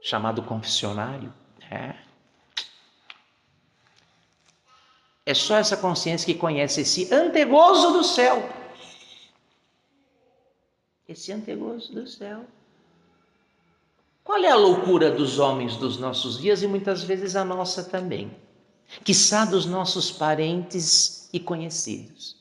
chamado 0.03 0.43
confessionário. 0.43 1.33
É. 1.69 1.95
É 5.25 5.35
só 5.35 5.57
essa 5.57 5.77
consciência 5.77 6.27
que 6.27 6.39
conhece 6.39 6.83
esse 6.83 7.13
antegozo 7.13 7.93
do 7.93 8.05
céu. 8.05 8.49
Esse 11.17 11.33
antegozo 11.33 11.95
do 11.95 12.07
céu. 12.07 12.45
Qual 14.23 14.39
é 14.45 14.51
a 14.51 14.55
loucura 14.55 15.11
dos 15.11 15.39
homens 15.39 15.75
dos 15.75 15.97
nossos 15.97 16.39
dias 16.39 16.63
e 16.63 16.67
muitas 16.67 17.03
vezes 17.03 17.35
a 17.35 17.43
nossa 17.43 17.83
também? 17.83 18.37
Quiçá 19.03 19.47
dos 19.47 19.65
nossos 19.65 20.13
parentes 20.13 21.31
e 21.33 21.41
conhecidos. 21.41 22.37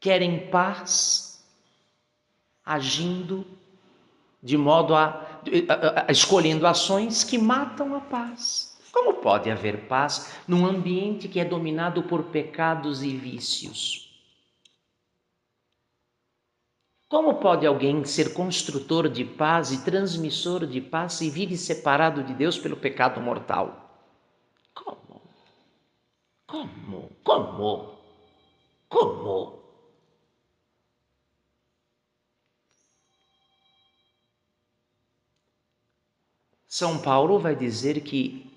Querem 0.00 0.48
paz, 0.48 1.44
agindo 2.64 3.46
de 4.42 4.56
modo 4.56 4.94
a, 4.94 5.28
a, 5.68 6.06
a, 6.08 6.10
escolhendo 6.10 6.66
ações 6.66 7.22
que 7.22 7.36
matam 7.36 7.94
a 7.94 8.00
paz. 8.00 8.78
Como 8.90 9.20
pode 9.20 9.50
haver 9.50 9.88
paz 9.88 10.32
num 10.48 10.64
ambiente 10.64 11.28
que 11.28 11.38
é 11.38 11.44
dominado 11.44 12.02
por 12.04 12.24
pecados 12.24 13.02
e 13.02 13.14
vícios? 13.14 14.11
Como 17.12 17.34
pode 17.34 17.66
alguém 17.66 18.02
ser 18.06 18.32
construtor 18.32 19.06
de 19.06 19.22
paz 19.22 19.70
e 19.70 19.84
transmissor 19.84 20.66
de 20.66 20.80
paz 20.80 21.12
se 21.12 21.28
vive 21.28 21.58
separado 21.58 22.24
de 22.24 22.32
Deus 22.32 22.58
pelo 22.58 22.74
pecado 22.74 23.20
mortal? 23.20 24.00
Como? 24.74 25.20
Como? 26.46 27.10
Como? 27.22 27.98
Como? 28.88 29.58
São 36.66 36.96
Paulo 37.02 37.38
vai 37.38 37.54
dizer 37.54 38.00
que 38.00 38.50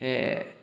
é, 0.00 0.54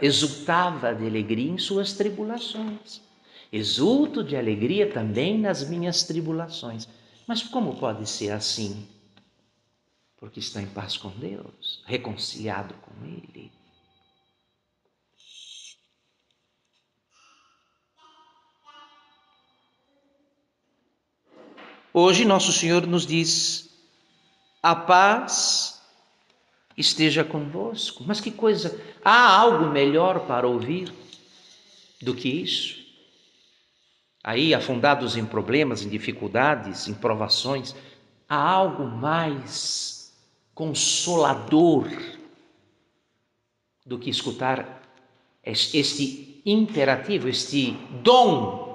exultava 0.00 0.94
de 0.94 1.04
alegria 1.04 1.50
em 1.50 1.58
suas 1.58 1.92
tribulações. 1.94 3.07
Exulto 3.50 4.22
de 4.22 4.36
alegria 4.36 4.92
também 4.92 5.38
nas 5.38 5.68
minhas 5.68 6.02
tribulações. 6.02 6.88
Mas 7.26 7.42
como 7.42 7.76
pode 7.76 8.08
ser 8.08 8.30
assim? 8.30 8.86
Porque 10.18 10.40
está 10.40 10.60
em 10.60 10.66
paz 10.66 10.96
com 10.96 11.10
Deus, 11.10 11.82
reconciliado 11.86 12.74
com 12.74 13.04
Ele. 13.04 13.50
Hoje, 21.92 22.24
Nosso 22.24 22.52
Senhor 22.52 22.86
nos 22.86 23.06
diz: 23.06 23.70
a 24.62 24.74
paz 24.74 25.82
esteja 26.76 27.24
convosco. 27.24 28.04
Mas 28.06 28.20
que 28.20 28.30
coisa, 28.30 28.80
há 29.04 29.36
algo 29.36 29.66
melhor 29.66 30.26
para 30.26 30.46
ouvir 30.46 30.92
do 32.00 32.14
que 32.14 32.28
isso? 32.28 32.77
Aí 34.22 34.54
afundados 34.54 35.16
em 35.16 35.24
problemas, 35.24 35.82
em 35.82 35.88
dificuldades, 35.88 36.88
em 36.88 36.94
provações, 36.94 37.74
há 38.28 38.36
algo 38.36 38.84
mais 38.84 40.12
consolador 40.54 41.88
do 43.86 43.98
que 43.98 44.10
escutar 44.10 44.82
este 45.42 46.42
imperativo, 46.44 47.28
este 47.28 47.72
dom 48.02 48.68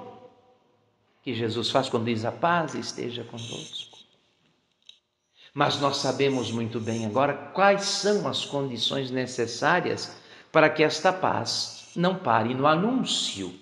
que 1.22 1.34
Jesus 1.34 1.70
faz 1.70 1.88
quando 1.88 2.06
diz 2.06 2.24
a 2.24 2.32
paz 2.32 2.74
esteja 2.74 3.24
convosco. 3.24 3.98
Mas 5.54 5.80
nós 5.80 5.98
sabemos 5.98 6.50
muito 6.50 6.80
bem 6.80 7.06
agora 7.06 7.32
quais 7.32 7.84
são 7.84 8.26
as 8.26 8.44
condições 8.44 9.10
necessárias 9.10 10.16
para 10.50 10.68
que 10.68 10.82
esta 10.82 11.12
paz 11.12 11.90
não 11.94 12.16
pare 12.16 12.54
no 12.54 12.66
anúncio 12.66 13.54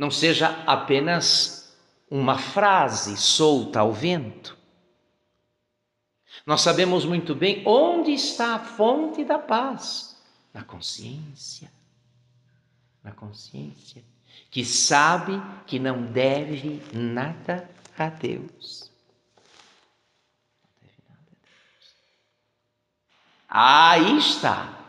não 0.00 0.10
seja 0.10 0.64
apenas 0.66 1.76
uma 2.10 2.38
frase 2.38 3.18
solta 3.18 3.80
ao 3.80 3.92
vento. 3.92 4.56
Nós 6.46 6.62
sabemos 6.62 7.04
muito 7.04 7.34
bem 7.34 7.62
onde 7.66 8.10
está 8.12 8.54
a 8.54 8.58
fonte 8.58 9.22
da 9.22 9.38
paz 9.38 10.16
na 10.54 10.64
consciência. 10.64 11.70
Na 13.04 13.12
consciência 13.12 14.02
que 14.50 14.64
sabe 14.64 15.38
que 15.66 15.78
não 15.78 16.06
deve 16.06 16.82
nada 16.94 17.68
a 17.98 18.08
Deus. 18.08 18.90
Aí 23.46 24.16
está 24.16 24.79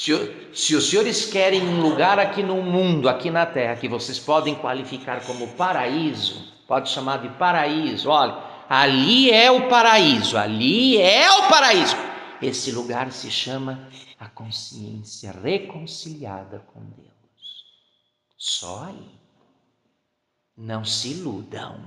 se, 0.00 0.12
se 0.54 0.74
os 0.74 0.88
senhores 0.88 1.26
querem 1.26 1.60
um 1.60 1.82
lugar 1.82 2.18
aqui 2.18 2.42
no 2.42 2.62
mundo, 2.62 3.06
aqui 3.06 3.30
na 3.30 3.44
terra, 3.44 3.76
que 3.76 3.86
vocês 3.86 4.18
podem 4.18 4.54
qualificar 4.54 5.22
como 5.26 5.48
paraíso, 5.48 6.50
pode 6.66 6.88
chamar 6.88 7.18
de 7.18 7.28
paraíso, 7.36 8.08
olha, 8.08 8.42
ali 8.66 9.30
é 9.30 9.50
o 9.50 9.68
paraíso, 9.68 10.38
ali 10.38 10.96
é 10.96 11.30
o 11.30 11.48
paraíso. 11.50 11.94
Esse 12.40 12.72
lugar 12.72 13.12
se 13.12 13.30
chama 13.30 13.90
a 14.18 14.26
consciência 14.26 15.32
reconciliada 15.32 16.60
com 16.72 16.80
Deus. 16.80 17.66
Só 18.38 18.84
aí. 18.84 19.20
Não 20.56 20.82
se 20.82 21.10
iludam. 21.10 21.78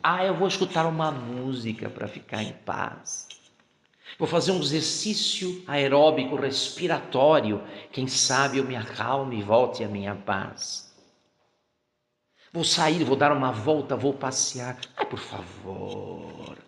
Ah, 0.00 0.24
eu 0.24 0.36
vou 0.36 0.46
escutar 0.46 0.86
uma 0.86 1.10
música 1.10 1.90
para 1.90 2.06
ficar 2.06 2.44
em 2.44 2.52
paz. 2.52 3.39
Vou 4.18 4.28
fazer 4.28 4.52
um 4.52 4.60
exercício 4.60 5.62
aeróbico 5.66 6.36
respiratório. 6.36 7.62
Quem 7.92 8.06
sabe 8.06 8.58
eu 8.58 8.64
me 8.64 8.76
acalme 8.76 9.38
e 9.38 9.42
volte 9.42 9.82
à 9.84 9.88
minha 9.88 10.14
paz. 10.14 10.90
Vou 12.52 12.64
sair, 12.64 13.04
vou 13.04 13.16
dar 13.16 13.32
uma 13.32 13.52
volta, 13.52 13.96
vou 13.96 14.12
passear. 14.12 14.78
Ai, 14.96 15.06
por 15.06 15.18
favor, 15.18 16.58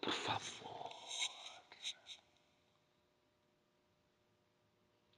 por 0.00 0.12
favor. 0.12 0.54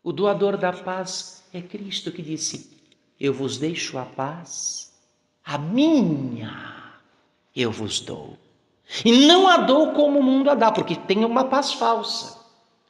O 0.02 0.12
doador 0.12 0.56
da 0.56 0.72
paz 0.72 1.44
é 1.52 1.60
Cristo 1.60 2.12
que 2.12 2.22
disse: 2.22 2.80
Eu 3.20 3.34
vos 3.34 3.58
deixo 3.58 3.98
a 3.98 4.06
paz, 4.06 4.94
a 5.44 5.58
minha 5.58 6.94
eu 7.54 7.70
vos 7.70 8.00
dou. 8.00 8.38
E 9.04 9.26
não 9.26 9.48
a 9.48 9.58
dou 9.58 9.92
como 9.92 10.20
o 10.20 10.22
mundo 10.22 10.50
a 10.50 10.54
dá, 10.54 10.70
porque 10.70 10.94
tem 10.94 11.24
uma 11.24 11.44
paz 11.48 11.72
falsa 11.72 12.40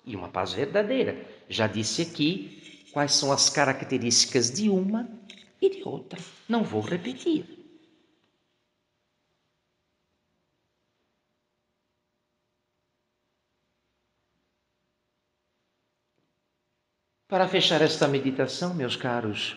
e 0.05 0.15
uma 0.15 0.29
paz 0.29 0.53
verdadeira. 0.53 1.27
Já 1.49 1.67
disse 1.67 2.03
aqui 2.03 2.87
quais 2.93 3.15
são 3.15 3.33
as 3.33 3.49
características 3.49 4.51
de 4.51 4.69
uma 4.69 5.09
e 5.61 5.71
de 5.71 5.83
outra. 5.87 6.21
Não 6.49 6.63
vou 6.63 6.81
repetir. 6.81 7.57
Para 17.29 17.49
fechar 17.49 17.83
esta 17.83 18.07
meditação, 18.07 18.73
meus 18.73 18.95
caros, 18.95 19.57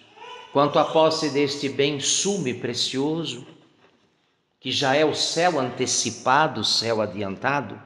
quanto 0.52 0.80
à 0.80 0.86
posse 0.86 1.30
deste 1.30 1.69
bem 1.69 1.99
sumo 1.99 2.47
e 2.47 2.54
precioso, 2.60 3.45
que 4.59 4.71
já 4.71 4.95
é 4.95 5.05
o 5.05 5.13
céu 5.13 5.59
antecipado, 5.59 6.61
o 6.61 6.65
céu 6.65 7.01
adiantado, 7.01 7.81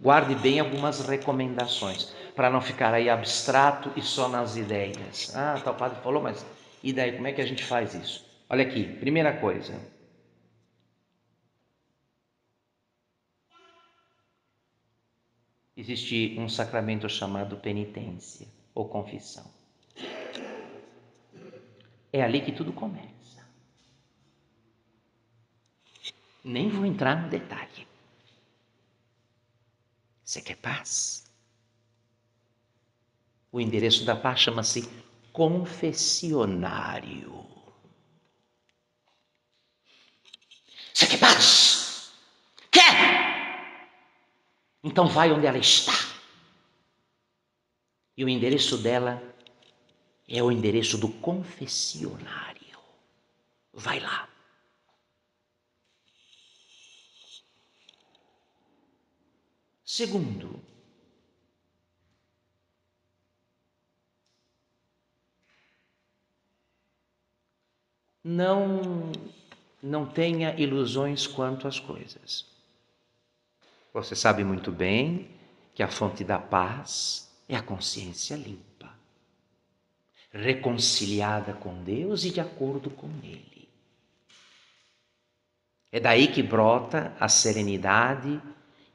guarde 0.00 0.34
bem 0.34 0.60
algumas 0.60 1.00
recomendações, 1.06 2.12
para 2.36 2.50
não 2.50 2.60
ficar 2.60 2.92
aí 2.92 3.08
abstrato 3.08 3.90
e 3.96 4.02
só 4.02 4.28
nas 4.28 4.56
ideias. 4.56 5.34
Ah, 5.34 5.60
tal 5.62 5.74
padre 5.74 6.00
falou, 6.02 6.22
mas 6.22 6.44
e 6.82 6.92
daí, 6.92 7.12
como 7.12 7.28
é 7.28 7.32
que 7.32 7.40
a 7.40 7.46
gente 7.46 7.64
faz 7.64 7.94
isso? 7.94 8.26
Olha 8.50 8.64
aqui, 8.64 8.84
primeira 8.84 9.32
coisa. 9.38 9.72
Existe 15.76 16.36
um 16.38 16.48
sacramento 16.48 17.08
chamado 17.08 17.56
penitência 17.56 18.46
ou 18.74 18.88
confissão. 18.88 19.50
É 22.12 22.22
ali 22.22 22.42
que 22.42 22.52
tudo 22.52 22.72
começa. 22.72 23.21
Nem 26.44 26.68
vou 26.68 26.84
entrar 26.84 27.22
no 27.22 27.28
detalhe. 27.28 27.86
Você 30.24 30.40
quer 30.40 30.56
paz? 30.56 31.30
O 33.50 33.60
endereço 33.60 34.04
da 34.04 34.14
paz 34.16 34.40
chama-se 34.40 34.88
confessionário. 35.32 37.46
Você 40.92 41.06
quer 41.06 41.20
paz? 41.20 42.12
Quer? 42.70 43.88
Então 44.82 45.06
vai 45.06 45.30
onde 45.30 45.46
ela 45.46 45.58
está. 45.58 45.92
E 48.16 48.24
o 48.24 48.28
endereço 48.28 48.78
dela 48.78 49.22
é 50.28 50.42
o 50.42 50.50
endereço 50.50 50.98
do 50.98 51.08
confessionário. 51.08 52.78
Vai 53.72 54.00
lá. 54.00 54.31
Segundo, 59.94 60.58
não 68.24 69.12
não 69.82 70.06
tenha 70.06 70.58
ilusões 70.58 71.26
quanto 71.26 71.68
às 71.68 71.78
coisas. 71.78 72.46
Você 73.92 74.16
sabe 74.16 74.42
muito 74.42 74.72
bem 74.72 75.30
que 75.74 75.82
a 75.82 75.88
fonte 75.88 76.24
da 76.24 76.38
paz 76.38 77.30
é 77.46 77.54
a 77.54 77.62
consciência 77.62 78.34
limpa, 78.34 78.96
reconciliada 80.32 81.52
com 81.52 81.84
Deus 81.84 82.24
e 82.24 82.30
de 82.30 82.40
acordo 82.40 82.88
com 82.88 83.10
Ele. 83.22 83.68
É 85.90 86.00
daí 86.00 86.28
que 86.28 86.42
brota 86.42 87.14
a 87.20 87.28
serenidade 87.28 88.40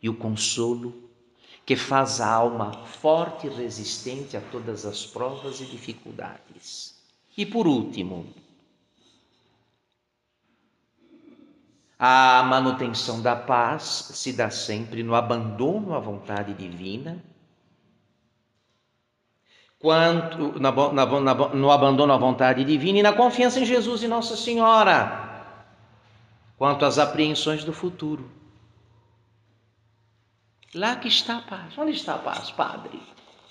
o 0.09 0.15
consolo 0.15 0.93
que 1.65 1.75
faz 1.75 2.21
a 2.21 2.31
alma 2.31 2.85
forte 2.85 3.47
e 3.47 3.49
resistente 3.49 4.37
a 4.37 4.41
todas 4.41 4.85
as 4.85 5.05
provas 5.05 5.59
e 5.59 5.65
dificuldades. 5.65 6.95
E 7.37 7.45
por 7.45 7.67
último, 7.67 8.25
A 11.99 12.43
manutenção 12.43 13.21
da 13.21 13.35
paz 13.35 14.11
se 14.13 14.31
dá 14.31 14.51
sempre 14.51 15.01
no 15.01 15.15
abandono 15.15 15.95
à 15.95 15.99
vontade 15.99 16.53
divina, 16.53 17.23
quanto 19.79 20.59
na, 20.59 20.71
na, 20.71 21.05
na, 21.21 21.33
no 21.33 21.71
abandono 21.71 22.13
à 22.13 22.17
vontade 22.17 22.63
divina 22.63 22.99
e 22.99 23.03
na 23.03 23.13
confiança 23.13 23.59
em 23.59 23.65
Jesus 23.65 24.03
e 24.03 24.07
Nossa 24.07 24.35
Senhora, 24.35 25.55
quanto 26.55 26.85
às 26.85 26.99
apreensões 26.99 27.63
do 27.63 27.73
futuro. 27.73 28.29
Lá 30.73 30.95
que 30.95 31.07
está 31.07 31.37
a 31.37 31.41
paz. 31.41 31.77
Onde 31.77 31.91
está 31.91 32.15
a 32.15 32.19
paz, 32.19 32.51
Padre? 32.51 32.99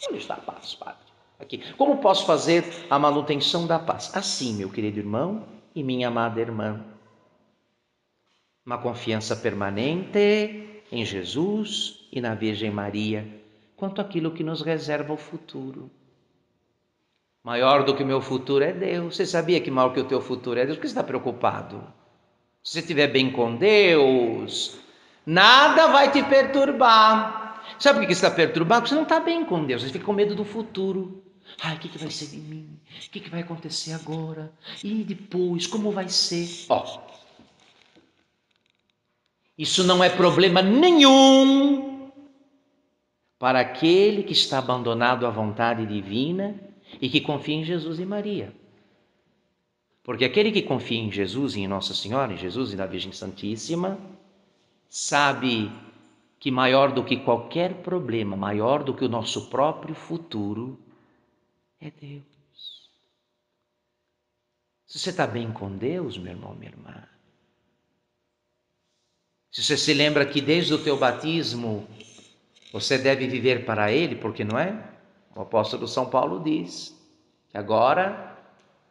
Onde 0.08 0.18
está 0.18 0.34
a 0.34 0.40
paz, 0.40 0.74
Padre? 0.74 1.06
Aqui. 1.38 1.72
Como 1.74 1.98
posso 1.98 2.26
fazer 2.26 2.64
a 2.88 2.98
manutenção 2.98 3.66
da 3.66 3.78
paz? 3.78 4.14
Assim, 4.14 4.54
meu 4.54 4.70
querido 4.70 4.98
irmão 4.98 5.46
e 5.74 5.82
minha 5.82 6.08
amada 6.08 6.40
irmã 6.40 6.84
uma 8.66 8.78
confiança 8.78 9.36
permanente 9.36 10.82
em 10.90 11.04
Jesus 11.04 12.08
e 12.10 12.20
na 12.20 12.34
Virgem 12.34 12.70
Maria 12.70 13.24
quanto 13.76 14.00
àquilo 14.00 14.32
que 14.32 14.42
nos 14.42 14.60
reserva 14.60 15.12
o 15.12 15.16
futuro. 15.16 15.88
Maior 17.44 17.84
do 17.84 17.94
que 17.94 18.02
o 18.02 18.06
meu 18.06 18.20
futuro 18.20 18.64
é 18.64 18.72
Deus. 18.72 19.14
Você 19.14 19.24
sabia 19.24 19.60
que 19.60 19.70
maior 19.70 19.92
que 19.92 20.00
o 20.00 20.08
teu 20.08 20.20
futuro 20.20 20.58
é 20.58 20.64
Deus? 20.66 20.76
Por 20.76 20.82
que 20.82 20.88
você 20.88 20.94
está 20.94 21.04
preocupado? 21.04 21.80
Se 22.60 22.72
você 22.72 22.80
estiver 22.80 23.06
bem 23.06 23.30
com 23.30 23.54
Deus, 23.54 24.80
nada 25.26 25.88
vai 25.88 26.10
te 26.10 26.22
perturbar. 26.22 27.60
Sabe 27.78 27.98
por 27.98 28.08
que 28.08 28.14
você 28.14 28.24
está 28.24 28.30
perturbado? 28.30 28.82
Porque 28.82 28.90
você 28.90 28.94
não 28.94 29.02
está 29.02 29.20
bem 29.20 29.44
com 29.44 29.64
Deus. 29.64 29.82
Você 29.82 29.90
fica 29.90 30.04
com 30.04 30.12
medo 30.12 30.34
do 30.34 30.44
futuro. 30.44 31.22
Ai, 31.62 31.76
o 31.76 31.78
que, 31.78 31.88
que 31.88 31.98
vai 31.98 32.10
ser 32.10 32.26
de 32.26 32.36
mim? 32.36 32.78
O 33.06 33.10
que, 33.10 33.20
que 33.20 33.30
vai 33.30 33.40
acontecer 33.40 33.92
agora? 33.92 34.52
E 34.82 35.04
depois, 35.04 35.66
como 35.66 35.90
vai 35.90 36.08
ser? 36.08 36.48
Ó, 36.68 37.00
isso 39.58 39.84
não 39.84 40.04
é 40.04 40.10
problema 40.10 40.60
nenhum 40.60 42.10
para 43.38 43.60
aquele 43.60 44.22
que 44.22 44.32
está 44.32 44.58
abandonado 44.58 45.26
à 45.26 45.30
vontade 45.30 45.86
divina 45.86 46.54
e 47.00 47.08
que 47.08 47.20
confia 47.20 47.56
em 47.56 47.64
Jesus 47.64 47.98
e 47.98 48.04
Maria. 48.04 48.52
Porque 50.02 50.24
aquele 50.24 50.52
que 50.52 50.62
confia 50.62 50.98
em 50.98 51.10
Jesus 51.10 51.56
e 51.56 51.60
em 51.60 51.68
Nossa 51.68 51.94
Senhora, 51.94 52.32
em 52.32 52.36
Jesus 52.36 52.72
e 52.72 52.76
na 52.76 52.86
Virgem 52.86 53.12
Santíssima, 53.12 53.98
sabe 54.88 55.70
que 56.38 56.50
maior 56.50 56.92
do 56.92 57.04
que 57.04 57.16
qualquer 57.16 57.82
problema, 57.82 58.36
maior 58.36 58.84
do 58.84 58.94
que 58.94 59.04
o 59.04 59.08
nosso 59.08 59.48
próprio 59.48 59.94
futuro, 59.94 60.78
é 61.80 61.90
Deus. 61.90 62.90
Se 64.86 64.98
você 64.98 65.10
está 65.10 65.26
bem 65.26 65.52
com 65.52 65.76
Deus, 65.76 66.16
meu 66.16 66.32
irmão, 66.32 66.54
minha 66.54 66.70
irmã, 66.70 67.02
se 69.50 69.62
você 69.62 69.76
se 69.76 69.92
lembra 69.94 70.26
que 70.26 70.40
desde 70.40 70.74
o 70.74 70.82
teu 70.82 70.96
batismo 70.96 71.88
você 72.72 72.98
deve 72.98 73.26
viver 73.26 73.64
para 73.64 73.90
Ele, 73.90 74.14
porque 74.14 74.44
não 74.44 74.58
é? 74.58 74.78
O 75.34 75.40
apóstolo 75.40 75.88
São 75.88 76.08
Paulo 76.08 76.42
diz 76.42 76.94
que 77.48 77.58
agora 77.58 78.38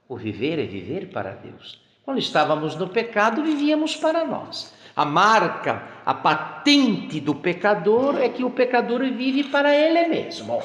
o 0.08 0.18
viver 0.18 0.60
é 0.60 0.66
viver 0.66 1.12
para 1.12 1.36
Deus. 1.36 1.80
Quando 2.04 2.20
estávamos 2.20 2.76
no 2.76 2.90
pecado, 2.90 3.44
vivíamos 3.44 3.96
para 3.96 4.26
nós. 4.26 4.74
A 4.96 5.04
marca, 5.04 6.02
a 6.06 6.14
patente 6.14 7.20
do 7.20 7.36
pecador 7.36 8.18
é 8.18 8.30
que 8.30 8.44
o 8.44 8.52
pecador 8.52 9.02
vive 9.02 9.46
para 9.46 9.76
ele 9.76 10.08
mesmo. 10.08 10.62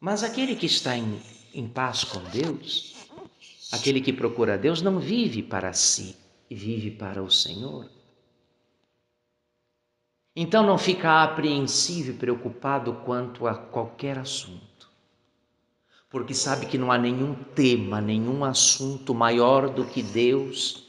Mas 0.00 0.22
aquele 0.22 0.56
que 0.56 0.66
está 0.66 0.96
em, 0.96 1.20
em 1.52 1.68
paz 1.68 2.04
com 2.04 2.20
Deus, 2.30 2.96
aquele 3.72 4.00
que 4.00 4.12
procura 4.12 4.56
Deus, 4.56 4.80
não 4.80 4.98
vive 4.98 5.42
para 5.42 5.72
si 5.72 6.16
vive 6.54 6.90
para 6.90 7.22
o 7.22 7.30
Senhor. 7.30 7.88
Então 10.34 10.64
não 10.64 10.78
fica 10.78 11.22
apreensivo 11.22 12.10
e 12.10 12.14
preocupado 12.14 12.94
quanto 13.04 13.46
a 13.46 13.54
qualquer 13.54 14.18
assunto, 14.18 14.88
porque 16.08 16.32
sabe 16.32 16.66
que 16.66 16.78
não 16.78 16.92
há 16.92 16.98
nenhum 16.98 17.34
tema, 17.34 18.00
nenhum 18.00 18.44
assunto 18.44 19.12
maior 19.12 19.68
do 19.68 19.84
que 19.84 20.00
Deus, 20.00 20.87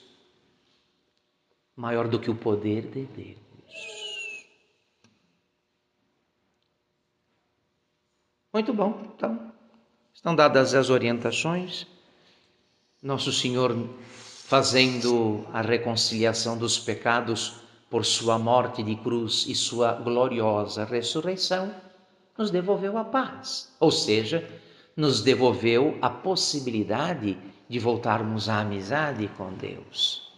maior 1.79 2.09
do 2.09 2.19
que 2.19 2.29
o 2.29 2.35
poder 2.35 2.87
de 2.91 3.05
Deus. 3.05 3.39
Muito 8.53 8.73
bom, 8.73 9.01
então, 9.15 9.53
estão 10.13 10.35
dadas 10.35 10.73
as 10.73 10.89
orientações. 10.89 11.87
Nosso 13.01 13.31
Senhor 13.31 13.73
fazendo 14.43 15.47
a 15.53 15.61
reconciliação 15.61 16.57
dos 16.57 16.77
pecados 16.77 17.61
por 17.89 18.03
sua 18.03 18.37
morte 18.37 18.83
de 18.83 18.97
cruz 18.97 19.45
e 19.47 19.55
sua 19.55 19.93
gloriosa 19.93 20.83
ressurreição, 20.83 21.73
nos 22.37 22.51
devolveu 22.51 22.97
a 22.97 23.05
paz, 23.05 23.73
ou 23.79 23.89
seja, 23.89 24.45
nos 24.97 25.21
devolveu 25.21 25.97
a 26.01 26.09
possibilidade 26.09 27.37
de 27.69 27.79
voltarmos 27.79 28.49
à 28.49 28.59
amizade 28.59 29.29
com 29.37 29.53
Deus. 29.53 30.28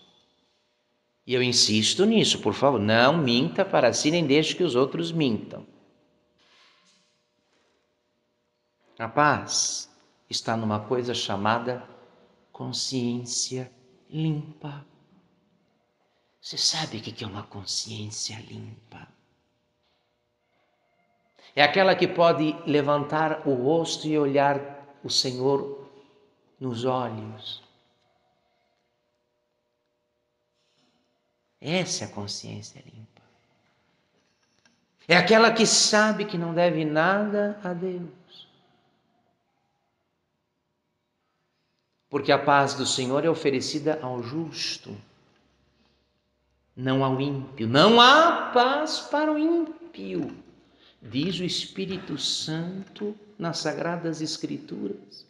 E 1.32 1.34
eu 1.34 1.42
insisto 1.42 2.04
nisso, 2.04 2.42
por 2.42 2.54
favor, 2.54 2.78
não 2.78 3.18
minta 3.18 3.64
para 3.64 3.94
si 3.94 4.12
nem 4.12 4.28
deixe 4.28 4.54
que 4.54 4.66
os 4.66 4.76
outros 4.76 5.14
mintam. 5.14 5.66
A 9.00 9.08
paz 9.08 9.90
está 10.30 10.58
numa 10.58 10.82
coisa 10.82 11.14
chamada 11.14 11.88
consciência 12.52 13.72
limpa. 14.10 14.86
Você 16.42 16.58
sabe 16.58 16.98
o 16.98 17.02
que 17.02 17.24
é 17.24 17.28
uma 17.28 17.44
consciência 17.44 18.38
limpa? 18.50 19.08
É 21.56 21.64
aquela 21.64 21.96
que 21.96 22.10
pode 22.10 22.54
levantar 22.68 23.48
o 23.48 23.54
rosto 23.54 24.06
e 24.06 24.20
olhar 24.20 25.00
o 25.02 25.10
Senhor 25.10 25.90
nos 26.60 26.84
olhos. 26.84 27.64
Essa 31.62 32.06
é 32.06 32.08
a 32.08 32.12
consciência 32.12 32.84
limpa. 32.84 33.22
É 35.08 35.16
aquela 35.16 35.52
que 35.52 35.66
sabe 35.66 36.26
que 36.26 36.38
não 36.38 36.54
deve 36.54 36.84
nada 36.84 37.60
a 37.64 37.74
Deus. 37.74 38.22
porque 42.12 42.34
a 42.34 42.38
paz 42.38 42.74
do 42.74 42.86
Senhor 42.86 43.24
é 43.24 43.30
oferecida 43.30 43.98
ao 44.02 44.22
justo, 44.22 44.94
não 46.76 47.06
ao 47.06 47.22
ímpio. 47.22 47.66
Não 47.70 48.02
há 48.02 48.52
paz 48.54 49.00
para 49.00 49.32
o 49.32 49.40
ímpio, 49.40 50.36
diz 51.02 51.40
o 51.40 51.46
Espírito 51.46 52.18
Santo 52.18 53.16
nas 53.40 53.60
Sagradas 53.60 54.22
Escrituras. 54.22 55.26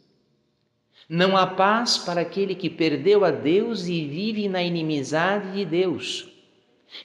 Não 1.14 1.36
há 1.36 1.46
paz 1.46 1.98
para 1.98 2.22
aquele 2.22 2.56
que 2.56 2.70
perdeu 2.70 3.26
a 3.26 3.32
Deus 3.32 3.86
e 3.86 4.08
vive 4.08 4.48
na 4.48 4.64
inimizade 4.64 5.52
de 5.52 5.66
Deus, 5.66 6.32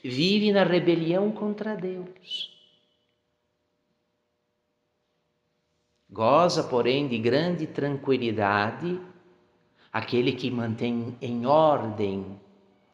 vive 0.01 0.49
na 0.53 0.63
rebelião 0.63 1.29
contra 1.29 1.75
Deus. 1.75 2.57
Goza, 6.09 6.63
porém, 6.63 7.05
de 7.09 7.17
grande 7.17 7.67
tranquilidade 7.67 8.97
aquele 9.91 10.31
que 10.31 10.49
mantém 10.49 11.17
em 11.21 11.45
ordem 11.45 12.39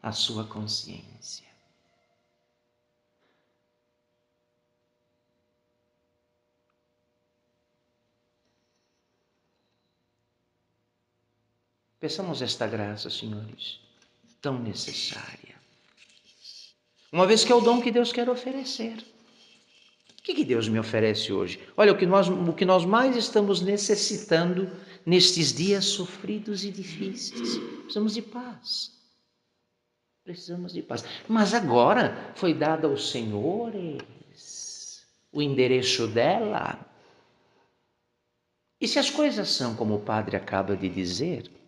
a 0.02 0.12
sua 0.12 0.46
consciência. 0.46 1.53
Peçamos 12.04 12.42
esta 12.42 12.68
graça, 12.68 13.10
senhores, 13.10 13.80
tão 14.42 14.60
necessária. 14.60 15.56
uma 17.10 17.26
vez 17.26 17.46
que 17.46 17.52
é 17.54 17.56
o 17.56 17.62
dom 17.62 17.82
que 17.82 17.90
Deus 17.90 18.12
quer 18.12 18.30
oferecer. 18.30 18.98
O 20.20 20.22
que, 20.22 20.34
que 20.34 20.44
Deus 20.44 20.68
me 20.68 20.78
oferece 20.78 21.32
hoje? 21.32 21.62
Olha, 21.78 21.94
o 21.94 21.98
que, 21.98 22.06
nós, 22.06 22.28
o 22.28 22.52
que 22.52 22.66
nós 22.66 22.84
mais 22.84 23.16
estamos 23.16 23.62
necessitando 23.62 24.70
nestes 25.06 25.54
dias 25.54 25.86
sofridos 25.86 26.66
e 26.66 26.72
difíceis. 26.72 27.58
Precisamos 27.84 28.16
de 28.16 28.22
paz. 28.22 28.92
Precisamos 30.26 30.74
de 30.74 30.82
paz. 30.82 31.06
Mas 31.26 31.54
agora 31.54 32.34
foi 32.36 32.54
dado 32.54 32.86
aos 32.86 33.12
senhores 33.12 35.06
o 35.32 35.42
endereço 35.42 36.06
dela. 36.10 36.86
E 38.82 38.90
se 38.90 39.00
as 39.00 39.10
coisas 39.10 39.48
são 39.48 39.74
como 39.74 39.96
o 39.96 40.02
padre 40.02 40.36
acaba 40.36 40.76
de 40.76 40.90
dizer, 40.90 41.63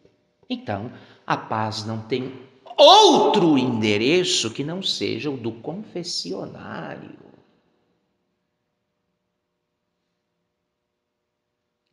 então 0.49 0.91
a 1.25 1.35
paz 1.35 1.85
não 1.85 2.01
tem 2.01 2.47
outro 2.77 3.57
endereço 3.57 4.51
que 4.51 4.63
não 4.63 4.81
seja 4.81 5.29
o 5.29 5.37
do 5.37 5.51
confessionário. 5.51 7.17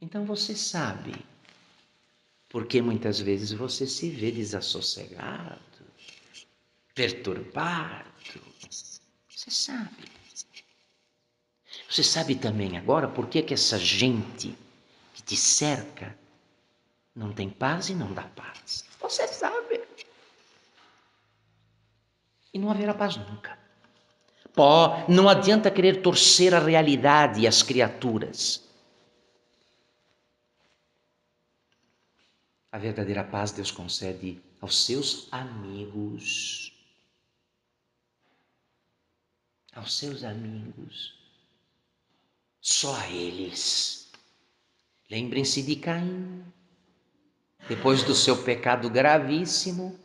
Então 0.01 0.25
você 0.25 0.55
sabe 0.57 1.15
porque 2.49 2.83
muitas 2.83 3.19
vezes 3.19 3.53
você 3.53 3.87
se 3.87 4.11
vê 4.11 4.31
desassossegado, 4.31 5.59
perturbado. 6.95 8.11
Você 9.29 9.51
sabe. 9.51 10.05
Você 11.89 12.03
sabe 12.03 12.35
também 12.35 12.77
agora 12.77 13.09
por 13.09 13.27
que, 13.29 13.43
que 13.43 13.55
essa 13.55 13.79
gente 13.79 14.55
que 15.15 15.23
te 15.23 15.37
cerca 15.37 16.19
não 17.15 17.33
tem 17.33 17.51
paz 17.51 17.89
e 17.89 17.95
não 17.95 18.13
dá 18.13 18.23
paz. 18.23 18.85
Você 19.01 19.27
sabe. 19.29 19.83
E 22.53 22.59
não 22.59 22.71
haverá 22.71 22.95
paz 22.95 23.17
nunca. 23.17 23.59
Pó, 24.55 25.07
não 25.09 25.29
adianta 25.29 25.71
querer 25.71 26.03
torcer 26.03 26.55
a 26.55 26.59
realidade 26.59 27.41
e 27.41 27.47
as 27.47 27.63
criaturas. 27.63 28.63
A 32.71 32.79
verdadeira 32.79 33.25
paz 33.25 33.53
Deus 33.53 33.71
concede 33.71 34.41
aos 34.61 34.85
seus 34.85 35.29
amigos. 35.31 36.73
Aos 39.75 39.97
seus 39.99 40.23
amigos. 40.23 41.15
Só 42.61 42.95
a 42.95 43.11
eles. 43.11 44.11
Lembrem-se 45.11 45.63
de 45.63 45.77
Caim. 45.77 46.45
Depois 47.69 48.03
do 48.03 48.15
seu 48.15 48.37
pecado 48.43 48.91
gravíssimo, 48.91 49.99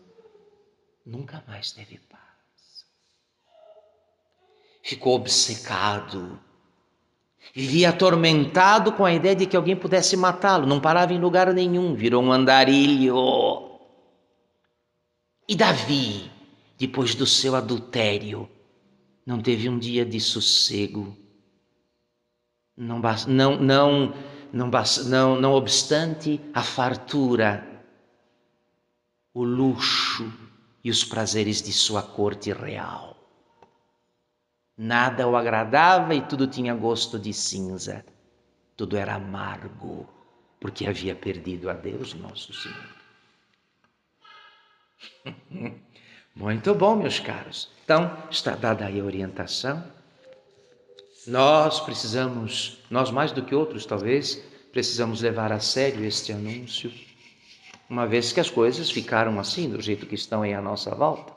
nunca 1.06 1.44
mais 1.48 1.72
teve 1.72 1.98
paz. 1.98 2.86
Ficou 4.84 5.16
obcecado 5.16 6.40
Vivia 7.54 7.90
atormentado 7.90 8.92
com 8.92 9.06
a 9.06 9.14
ideia 9.14 9.36
de 9.36 9.46
que 9.46 9.56
alguém 9.56 9.76
pudesse 9.76 10.16
matá-lo, 10.16 10.66
não 10.66 10.80
parava 10.80 11.14
em 11.14 11.20
lugar 11.20 11.52
nenhum, 11.54 11.96
virou 11.96 12.24
um 12.24 12.32
andarilho. 12.32 13.80
E 15.48 15.56
Davi, 15.56 16.30
depois 16.78 17.16
do 17.16 17.26
seu 17.26 17.56
adultério, 17.56 18.50
não 19.26 19.42
teve 19.42 19.70
um 19.70 19.80
dia 19.80 20.06
de 20.06 20.20
sossego. 20.20 21.18
Não, 22.76 23.02
não, 23.28 23.58
não, 23.58 24.14
não, 24.54 24.70
não, 25.06 25.40
não 25.40 25.54
obstante 25.54 26.40
a 26.54 26.62
fartura, 26.62 27.66
o 29.34 29.44
luxo 29.44 30.32
e 30.84 30.90
os 30.90 31.04
prazeres 31.04 31.62
de 31.62 31.72
sua 31.72 32.02
corte 32.02 32.52
real. 32.52 33.16
Nada 34.78 35.28
o 35.28 35.36
agradava 35.36 36.14
e 36.14 36.22
tudo 36.22 36.48
tinha 36.48 36.74
gosto 36.76 37.18
de 37.18 37.34
cinza. 37.34 38.06
Tudo 38.76 38.96
era 38.96 39.16
amargo, 39.16 40.08
porque 40.60 40.86
havia 40.86 41.16
perdido 41.16 41.70
a 41.70 41.74
Deus 41.74 42.14
nosso 42.14 42.54
Senhor. 42.54 42.96
Muito 46.36 46.76
bom, 46.76 46.96
meus 46.96 47.20
caros. 47.20 47.72
Então, 47.84 48.16
está 48.30 48.56
dada 48.56 48.86
aí 48.86 49.00
a 49.00 49.04
orientação. 49.04 49.84
Nós 51.28 51.82
precisamos, 51.82 52.78
nós 52.90 53.12
mais 53.12 53.34
do 53.34 53.44
que 53.44 53.54
outros 53.54 53.86
talvez, 53.86 54.42
precisamos 54.72 55.22
levar 55.22 55.52
a 55.52 55.60
sério 55.60 56.06
este 56.06 56.32
anúncio, 56.32 56.90
uma 57.90 58.08
vez 58.08 58.32
que 58.32 58.40
as 58.40 58.50
coisas 58.50 58.90
ficaram 58.90 59.38
assim, 59.38 59.70
do 59.70 59.82
jeito 59.82 60.06
que 60.06 60.16
estão 60.16 60.42
aí 60.42 60.54
à 60.54 60.62
nossa 60.62 60.96
volta. 60.96 61.34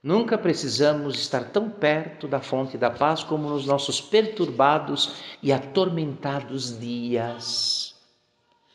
Nunca 0.00 0.38
precisamos 0.38 1.18
estar 1.18 1.50
tão 1.50 1.68
perto 1.68 2.28
da 2.28 2.40
fonte 2.40 2.78
da 2.78 2.88
paz 2.88 3.24
como 3.24 3.48
nos 3.48 3.66
nossos 3.66 4.00
perturbados 4.00 5.16
e 5.42 5.52
atormentados 5.52 6.78
dias. 6.78 7.96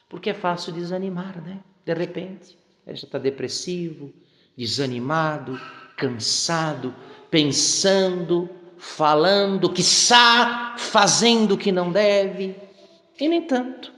Porque 0.10 0.32
é 0.32 0.34
fácil 0.34 0.74
desanimar, 0.74 1.42
né? 1.42 1.62
De 1.86 1.94
repente, 1.94 2.58
já 2.86 2.94
está 2.94 3.18
depressivo, 3.18 4.14
desanimado, 4.58 5.58
cansado, 5.96 6.94
pensando, 7.30 8.50
falando, 8.82 9.72
que 9.72 9.82
está 9.82 10.76
fazendo 10.76 11.54
o 11.54 11.58
que 11.58 11.72
não 11.72 11.92
deve. 11.92 12.56
E, 13.20 13.30
nem 13.30 13.44
tanto, 13.44 13.94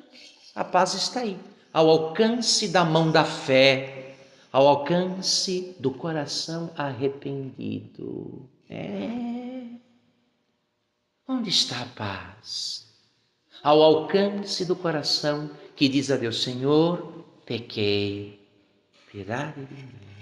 a 0.54 0.64
paz 0.64 0.94
está 0.94 1.22
aí, 1.22 1.40
ao 1.72 1.90
alcance 1.90 2.68
da 2.68 2.84
mão 2.84 3.10
da 3.10 3.24
fé, 3.24 4.18
ao 4.52 4.68
alcance 4.68 5.74
do 5.80 5.90
coração 5.90 6.70
arrependido. 6.78 8.48
É. 8.70 9.70
Onde 11.26 11.50
está 11.50 11.82
a 11.82 11.86
paz? 11.86 12.86
Ao 13.64 13.82
alcance 13.82 14.66
do 14.66 14.76
coração 14.76 15.50
que 15.78 15.88
diz 15.88 16.12
a 16.12 16.18
Deus: 16.18 16.44
Senhor, 16.44 17.24
pequei, 17.46 18.46
piedade 19.10 19.66
de 19.66 19.76
mim. 19.76 20.13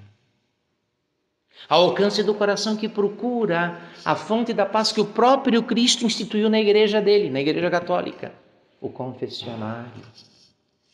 Ao 1.70 1.84
alcance 1.84 2.24
do 2.24 2.34
coração 2.34 2.76
que 2.76 2.90
procura 2.90 3.82
a 4.04 4.16
fonte 4.16 4.54
da 4.54 4.66
paz 4.66 4.92
que 4.92 5.02
o 5.02 5.06
próprio 5.06 5.64
Cristo 5.64 6.06
instituiu 6.06 6.50
na 6.50 6.60
igreja 6.60 7.02
dele, 7.02 7.30
na 7.30 7.40
igreja 7.40 7.70
católica, 7.70 8.34
o 8.80 8.90
confessionário. 8.90 10.04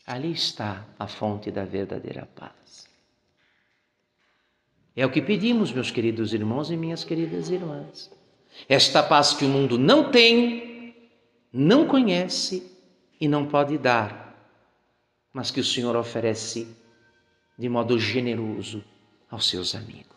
Ali 0.05 0.31
está 0.31 0.85
a 0.97 1.07
fonte 1.07 1.51
da 1.51 1.65
verdadeira 1.65 2.27
paz. 2.35 2.87
É 4.95 5.05
o 5.05 5.11
que 5.11 5.21
pedimos, 5.21 5.71
meus 5.71 5.91
queridos 5.91 6.33
irmãos 6.33 6.71
e 6.71 6.77
minhas 6.77 7.03
queridas 7.03 7.49
irmãs. 7.49 8.09
Esta 8.67 9.03
paz 9.03 9.33
que 9.33 9.45
o 9.45 9.49
mundo 9.49 9.77
não 9.77 10.09
tem, 10.09 10.95
não 11.53 11.85
conhece 11.85 12.71
e 13.19 13.27
não 13.27 13.45
pode 13.45 13.77
dar, 13.77 14.35
mas 15.31 15.51
que 15.51 15.59
o 15.59 15.63
Senhor 15.63 15.95
oferece 15.95 16.67
de 17.57 17.69
modo 17.69 17.99
generoso 17.99 18.83
aos 19.29 19.47
seus 19.47 19.75
amigos. 19.75 20.16